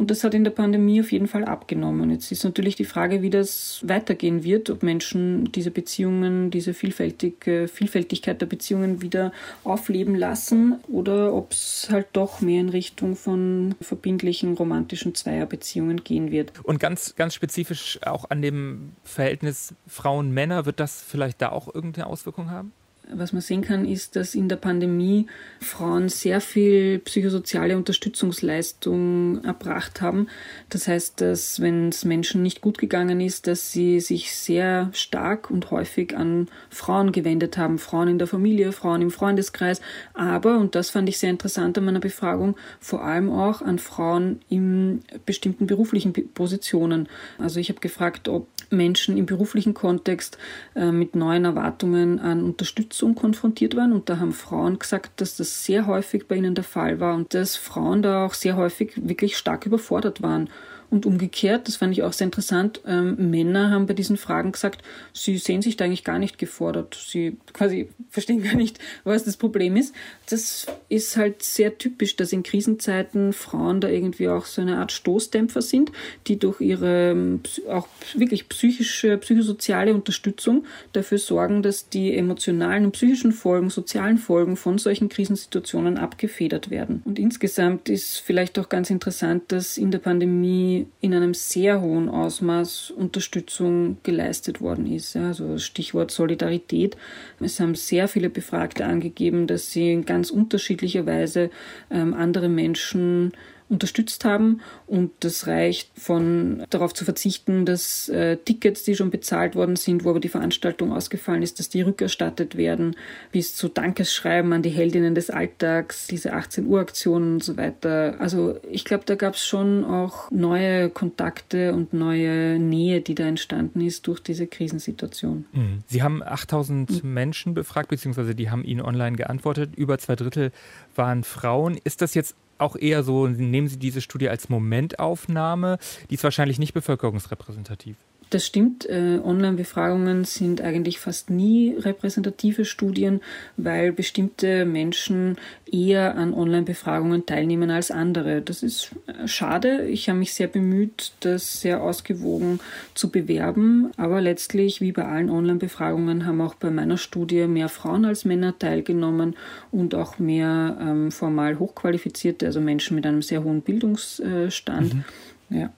Und 0.00 0.10
das 0.10 0.24
hat 0.24 0.32
in 0.32 0.44
der 0.44 0.50
Pandemie 0.50 1.02
auf 1.02 1.12
jeden 1.12 1.26
Fall 1.26 1.44
abgenommen. 1.44 2.10
Jetzt 2.10 2.32
ist 2.32 2.42
natürlich 2.42 2.74
die 2.74 2.86
Frage, 2.86 3.20
wie 3.20 3.28
das 3.28 3.82
weitergehen 3.86 4.44
wird, 4.44 4.70
ob 4.70 4.82
Menschen 4.82 5.52
diese 5.52 5.70
Beziehungen, 5.70 6.50
diese 6.50 6.72
vielfältige 6.72 7.68
Vielfältigkeit 7.68 8.40
der 8.40 8.46
Beziehungen 8.46 9.02
wieder 9.02 9.30
aufleben 9.62 10.14
lassen 10.14 10.80
oder 10.88 11.34
ob 11.34 11.52
es 11.52 11.88
halt 11.90 12.06
doch 12.14 12.40
mehr 12.40 12.62
in 12.62 12.70
Richtung 12.70 13.14
von 13.14 13.74
verbindlichen 13.82 14.54
romantischen 14.54 15.14
Zweierbeziehungen 15.14 16.02
gehen 16.02 16.30
wird. 16.30 16.52
Und 16.62 16.80
ganz, 16.80 17.14
ganz 17.14 17.34
spezifisch 17.34 18.00
auch 18.02 18.30
an 18.30 18.40
dem 18.40 18.92
Verhältnis 19.04 19.74
Frauen-Männer, 19.86 20.64
wird 20.64 20.80
das 20.80 21.04
vielleicht 21.06 21.42
da 21.42 21.50
auch 21.50 21.74
irgendeine 21.74 22.06
Auswirkung 22.06 22.50
haben? 22.50 22.72
Was 23.12 23.32
man 23.32 23.42
sehen 23.42 23.62
kann, 23.62 23.84
ist, 23.84 24.14
dass 24.14 24.34
in 24.34 24.48
der 24.48 24.56
Pandemie 24.56 25.26
Frauen 25.60 26.08
sehr 26.08 26.40
viel 26.40 26.98
psychosoziale 27.00 27.76
Unterstützungsleistung 27.76 29.44
erbracht 29.44 30.00
haben. 30.00 30.28
Das 30.68 30.86
heißt, 30.86 31.20
dass 31.20 31.60
wenn 31.60 31.88
es 31.88 32.04
Menschen 32.04 32.42
nicht 32.42 32.60
gut 32.60 32.78
gegangen 32.78 33.20
ist, 33.20 33.46
dass 33.46 33.72
sie 33.72 34.00
sich 34.00 34.34
sehr 34.34 34.90
stark 34.92 35.50
und 35.50 35.70
häufig 35.70 36.16
an 36.16 36.48
Frauen 36.68 37.10
gewendet 37.12 37.58
haben. 37.58 37.78
Frauen 37.78 38.08
in 38.08 38.18
der 38.18 38.28
Familie, 38.28 38.72
Frauen 38.72 39.02
im 39.02 39.10
Freundeskreis. 39.10 39.80
Aber, 40.14 40.58
und 40.58 40.74
das 40.74 40.90
fand 40.90 41.08
ich 41.08 41.18
sehr 41.18 41.30
interessant 41.30 41.76
an 41.78 41.84
meiner 41.84 42.00
Befragung, 42.00 42.56
vor 42.78 43.02
allem 43.04 43.30
auch 43.30 43.62
an 43.62 43.78
Frauen 43.78 44.40
in 44.48 45.00
bestimmten 45.26 45.66
beruflichen 45.66 46.12
Positionen. 46.12 47.08
Also 47.38 47.58
ich 47.58 47.70
habe 47.70 47.80
gefragt, 47.80 48.28
ob 48.28 48.46
Menschen 48.70 49.16
im 49.16 49.26
beruflichen 49.26 49.74
Kontext 49.74 50.38
äh, 50.76 50.92
mit 50.92 51.16
neuen 51.16 51.44
Erwartungen 51.44 52.20
an 52.20 52.44
Unterstützung 52.44 52.99
konfrontiert 53.08 53.76
waren. 53.76 53.92
Und 53.92 54.08
da 54.08 54.18
haben 54.18 54.32
Frauen 54.32 54.78
gesagt, 54.78 55.20
dass 55.20 55.36
das 55.36 55.64
sehr 55.64 55.86
häufig 55.86 56.26
bei 56.28 56.36
ihnen 56.36 56.54
der 56.54 56.64
Fall 56.64 57.00
war 57.00 57.14
und 57.14 57.34
dass 57.34 57.56
Frauen 57.56 58.02
da 58.02 58.24
auch 58.24 58.34
sehr 58.34 58.56
häufig 58.56 58.92
wirklich 58.96 59.36
stark 59.36 59.66
überfordert 59.66 60.22
waren. 60.22 60.48
Und 60.90 61.06
umgekehrt, 61.06 61.68
das 61.68 61.76
fand 61.76 61.92
ich 61.92 62.02
auch 62.02 62.12
sehr 62.12 62.24
interessant, 62.24 62.80
ähm, 62.84 63.30
Männer 63.30 63.70
haben 63.70 63.86
bei 63.86 63.94
diesen 63.94 64.16
Fragen 64.16 64.50
gesagt, 64.50 64.82
sie 65.12 65.38
sehen 65.38 65.62
sich 65.62 65.76
da 65.76 65.84
eigentlich 65.84 66.02
gar 66.02 66.18
nicht 66.18 66.36
gefordert. 66.36 66.98
Sie 67.00 67.36
quasi 67.52 67.88
verstehen 68.10 68.42
gar 68.42 68.56
nicht, 68.56 68.80
was 69.04 69.22
das 69.22 69.36
Problem 69.36 69.76
ist. 69.76 69.94
Das 70.28 70.66
ist 70.88 71.16
halt 71.16 71.44
sehr 71.44 71.78
typisch, 71.78 72.16
dass 72.16 72.32
in 72.32 72.42
Krisenzeiten 72.42 73.32
Frauen 73.32 73.80
da 73.80 73.88
irgendwie 73.88 74.26
auch 74.26 74.46
so 74.46 74.62
eine 74.62 74.78
Art 74.78 74.90
Stoßdämpfer 74.90 75.62
sind, 75.62 75.92
die 76.26 76.40
durch 76.40 76.60
ihre 76.60 77.12
ähm, 77.12 77.40
auch 77.68 77.86
wirklich 78.14 78.48
psychische, 78.48 79.16
psychosoziale 79.18 79.94
Unterstützung 79.94 80.64
dafür 80.92 81.18
sorgen, 81.18 81.62
dass 81.62 81.88
die 81.88 82.16
emotionalen 82.16 82.79
und 82.84 82.92
psychischen 82.92 83.32
Folgen, 83.32 83.70
sozialen 83.70 84.18
Folgen 84.18 84.56
von 84.56 84.78
solchen 84.78 85.08
Krisensituationen 85.08 85.98
abgefedert 85.98 86.70
werden. 86.70 87.02
Und 87.04 87.18
insgesamt 87.18 87.88
ist 87.88 88.18
vielleicht 88.18 88.58
auch 88.58 88.68
ganz 88.68 88.90
interessant, 88.90 89.44
dass 89.48 89.78
in 89.78 89.90
der 89.90 89.98
Pandemie 89.98 90.86
in 91.00 91.14
einem 91.14 91.34
sehr 91.34 91.80
hohen 91.80 92.08
Ausmaß 92.08 92.90
Unterstützung 92.90 93.98
geleistet 94.02 94.60
worden 94.60 94.86
ist. 94.86 95.16
Also 95.16 95.58
Stichwort 95.58 96.10
Solidarität. 96.10 96.96
Es 97.40 97.60
haben 97.60 97.74
sehr 97.74 98.08
viele 98.08 98.30
Befragte 98.30 98.84
angegeben, 98.84 99.46
dass 99.46 99.70
sie 99.70 99.92
in 99.92 100.04
ganz 100.04 100.30
unterschiedlicher 100.30 101.06
Weise 101.06 101.50
ähm, 101.90 102.14
andere 102.14 102.48
Menschen 102.48 103.32
unterstützt 103.70 104.24
haben. 104.24 104.60
Und 104.86 105.12
das 105.20 105.46
reicht 105.46 105.90
von 105.98 106.64
darauf 106.70 106.92
zu 106.92 107.04
verzichten, 107.04 107.64
dass 107.64 108.08
äh, 108.08 108.36
Tickets, 108.36 108.82
die 108.82 108.96
schon 108.96 109.10
bezahlt 109.10 109.54
worden 109.54 109.76
sind, 109.76 110.04
wo 110.04 110.10
aber 110.10 110.20
die 110.20 110.28
Veranstaltung 110.28 110.92
ausgefallen 110.92 111.42
ist, 111.42 111.58
dass 111.58 111.68
die 111.68 111.82
rückerstattet 111.82 112.56
werden, 112.56 112.96
bis 113.32 113.54
zu 113.54 113.68
Dankesschreiben 113.68 114.52
an 114.52 114.62
die 114.62 114.70
Heldinnen 114.70 115.14
des 115.14 115.30
Alltags, 115.30 116.08
diese 116.08 116.32
18 116.32 116.66
Uhr 116.66 116.80
Aktionen 116.80 117.34
und 117.34 117.44
so 117.44 117.56
weiter. 117.56 118.16
Also 118.18 118.58
ich 118.70 118.84
glaube, 118.84 119.04
da 119.06 119.14
gab 119.14 119.34
es 119.34 119.46
schon 119.46 119.84
auch 119.84 120.30
neue 120.30 120.90
Kontakte 120.90 121.72
und 121.72 121.92
neue 121.92 122.58
Nähe, 122.58 123.00
die 123.00 123.14
da 123.14 123.24
entstanden 123.24 123.80
ist 123.80 124.06
durch 124.06 124.20
diese 124.20 124.46
Krisensituation. 124.46 125.46
Mhm. 125.52 125.78
Sie 125.86 126.02
haben 126.02 126.22
8000 126.22 127.04
mhm. 127.04 127.14
Menschen 127.14 127.54
befragt, 127.54 127.88
beziehungsweise 127.88 128.34
die 128.34 128.50
haben 128.50 128.64
Ihnen 128.64 128.80
online 128.80 129.16
geantwortet. 129.16 129.76
Über 129.76 129.98
zwei 129.98 130.16
Drittel 130.16 130.50
waren 130.96 131.22
Frauen. 131.22 131.78
Ist 131.84 132.02
das 132.02 132.14
jetzt 132.14 132.34
auch 132.60 132.76
eher 132.76 133.02
so, 133.02 133.26
nehmen 133.26 133.68
Sie 133.68 133.78
diese 133.78 134.00
Studie 134.00 134.28
als 134.28 134.48
Momentaufnahme, 134.48 135.78
die 136.08 136.14
ist 136.14 136.24
wahrscheinlich 136.24 136.58
nicht 136.58 136.74
bevölkerungsrepräsentativ. 136.74 137.96
Das 138.30 138.46
stimmt. 138.46 138.88
Äh, 138.88 139.18
Online-Befragungen 139.24 140.24
sind 140.24 140.60
eigentlich 140.60 141.00
fast 141.00 141.30
nie 141.30 141.74
repräsentative 141.76 142.64
Studien, 142.64 143.20
weil 143.56 143.92
bestimmte 143.92 144.64
Menschen 144.64 145.36
eher 145.70 146.16
an 146.16 146.32
Online-Befragungen 146.32 147.26
teilnehmen 147.26 147.70
als 147.70 147.90
andere. 147.90 148.40
Das 148.40 148.62
ist 148.62 148.92
äh, 149.08 149.26
schade. 149.26 149.84
Ich 149.88 150.08
habe 150.08 150.20
mich 150.20 150.32
sehr 150.32 150.46
bemüht, 150.46 151.12
das 151.20 151.60
sehr 151.60 151.82
ausgewogen 151.82 152.60
zu 152.94 153.10
bewerben. 153.10 153.90
Aber 153.96 154.20
letztlich, 154.20 154.80
wie 154.80 154.92
bei 154.92 155.06
allen 155.06 155.28
Online-Befragungen, 155.28 156.24
haben 156.24 156.40
auch 156.40 156.54
bei 156.54 156.70
meiner 156.70 156.98
Studie 156.98 157.48
mehr 157.48 157.68
Frauen 157.68 158.04
als 158.04 158.24
Männer 158.24 158.56
teilgenommen 158.56 159.34
und 159.72 159.96
auch 159.96 160.20
mehr 160.20 160.78
ähm, 160.80 161.10
formal 161.10 161.58
hochqualifizierte, 161.58 162.46
also 162.46 162.60
Menschen 162.60 162.94
mit 162.94 163.06
einem 163.06 163.22
sehr 163.22 163.42
hohen 163.42 163.62
Bildungsstand. 163.62 164.94
Mhm. 164.94 165.04
Ja. 165.50 165.72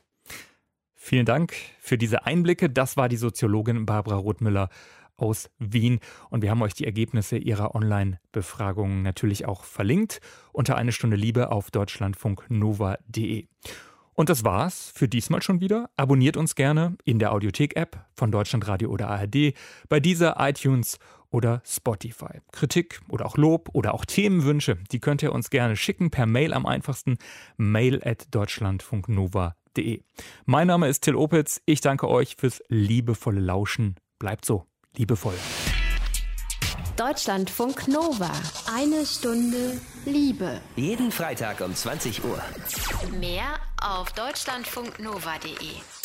Vielen 1.04 1.26
Dank 1.26 1.56
für 1.80 1.98
diese 1.98 2.26
Einblicke. 2.26 2.70
Das 2.70 2.96
war 2.96 3.08
die 3.08 3.16
Soziologin 3.16 3.86
Barbara 3.86 4.14
Rothmüller 4.14 4.68
aus 5.16 5.50
Wien. 5.58 5.98
Und 6.30 6.42
wir 6.42 6.50
haben 6.50 6.62
euch 6.62 6.74
die 6.74 6.84
Ergebnisse 6.84 7.38
ihrer 7.38 7.74
Online-Befragung 7.74 9.02
natürlich 9.02 9.44
auch 9.44 9.64
verlinkt 9.64 10.20
unter 10.52 10.76
eine 10.76 10.92
Stunde 10.92 11.16
Liebe 11.16 11.50
auf 11.50 11.72
deutschlandfunknova.de. 11.72 13.48
Und 14.14 14.28
das 14.28 14.44
war's 14.44 14.92
für 14.94 15.08
diesmal 15.08 15.42
schon 15.42 15.60
wieder. 15.60 15.90
Abonniert 15.96 16.36
uns 16.36 16.54
gerne 16.54 16.96
in 17.04 17.18
der 17.18 17.32
Audiothek-App 17.32 18.06
von 18.14 18.30
Deutschlandradio 18.30 18.88
oder 18.88 19.08
ARD, 19.08 19.54
bei 19.88 19.98
dieser 19.98 20.36
iTunes 20.38 21.00
oder 21.30 21.62
Spotify. 21.66 22.38
Kritik 22.52 23.00
oder 23.08 23.26
auch 23.26 23.36
Lob 23.36 23.70
oder 23.72 23.92
auch 23.94 24.04
Themenwünsche, 24.04 24.78
die 24.92 25.00
könnt 25.00 25.24
ihr 25.24 25.32
uns 25.32 25.50
gerne 25.50 25.74
schicken 25.74 26.12
per 26.12 26.26
Mail 26.26 26.54
am 26.54 26.64
einfachsten 26.64 27.18
mail 27.56 28.00
at 28.04 28.32
deutschlandfunknova.de 28.32 29.61
www.ftf.de. 29.74 30.02
Mein 30.44 30.66
Name 30.66 30.88
ist 30.88 31.02
Till 31.02 31.16
Opitz. 31.16 31.60
Ich 31.66 31.80
danke 31.80 32.08
euch 32.08 32.36
fürs 32.38 32.62
liebevolle 32.68 33.40
Lauschen. 33.40 33.96
Bleibt 34.18 34.44
so 34.44 34.66
liebevoll. 34.96 35.34
Deutschlandfunk 36.96 37.88
Nova. 37.88 38.30
Eine 38.72 39.06
Stunde 39.06 39.80
Liebe. 40.04 40.60
Jeden 40.76 41.10
Freitag 41.10 41.60
um 41.60 41.74
20 41.74 42.22
Uhr. 42.24 42.38
Mehr 43.18 43.58
auf 43.80 44.12
deutschlandfunknova.de. 44.12 46.01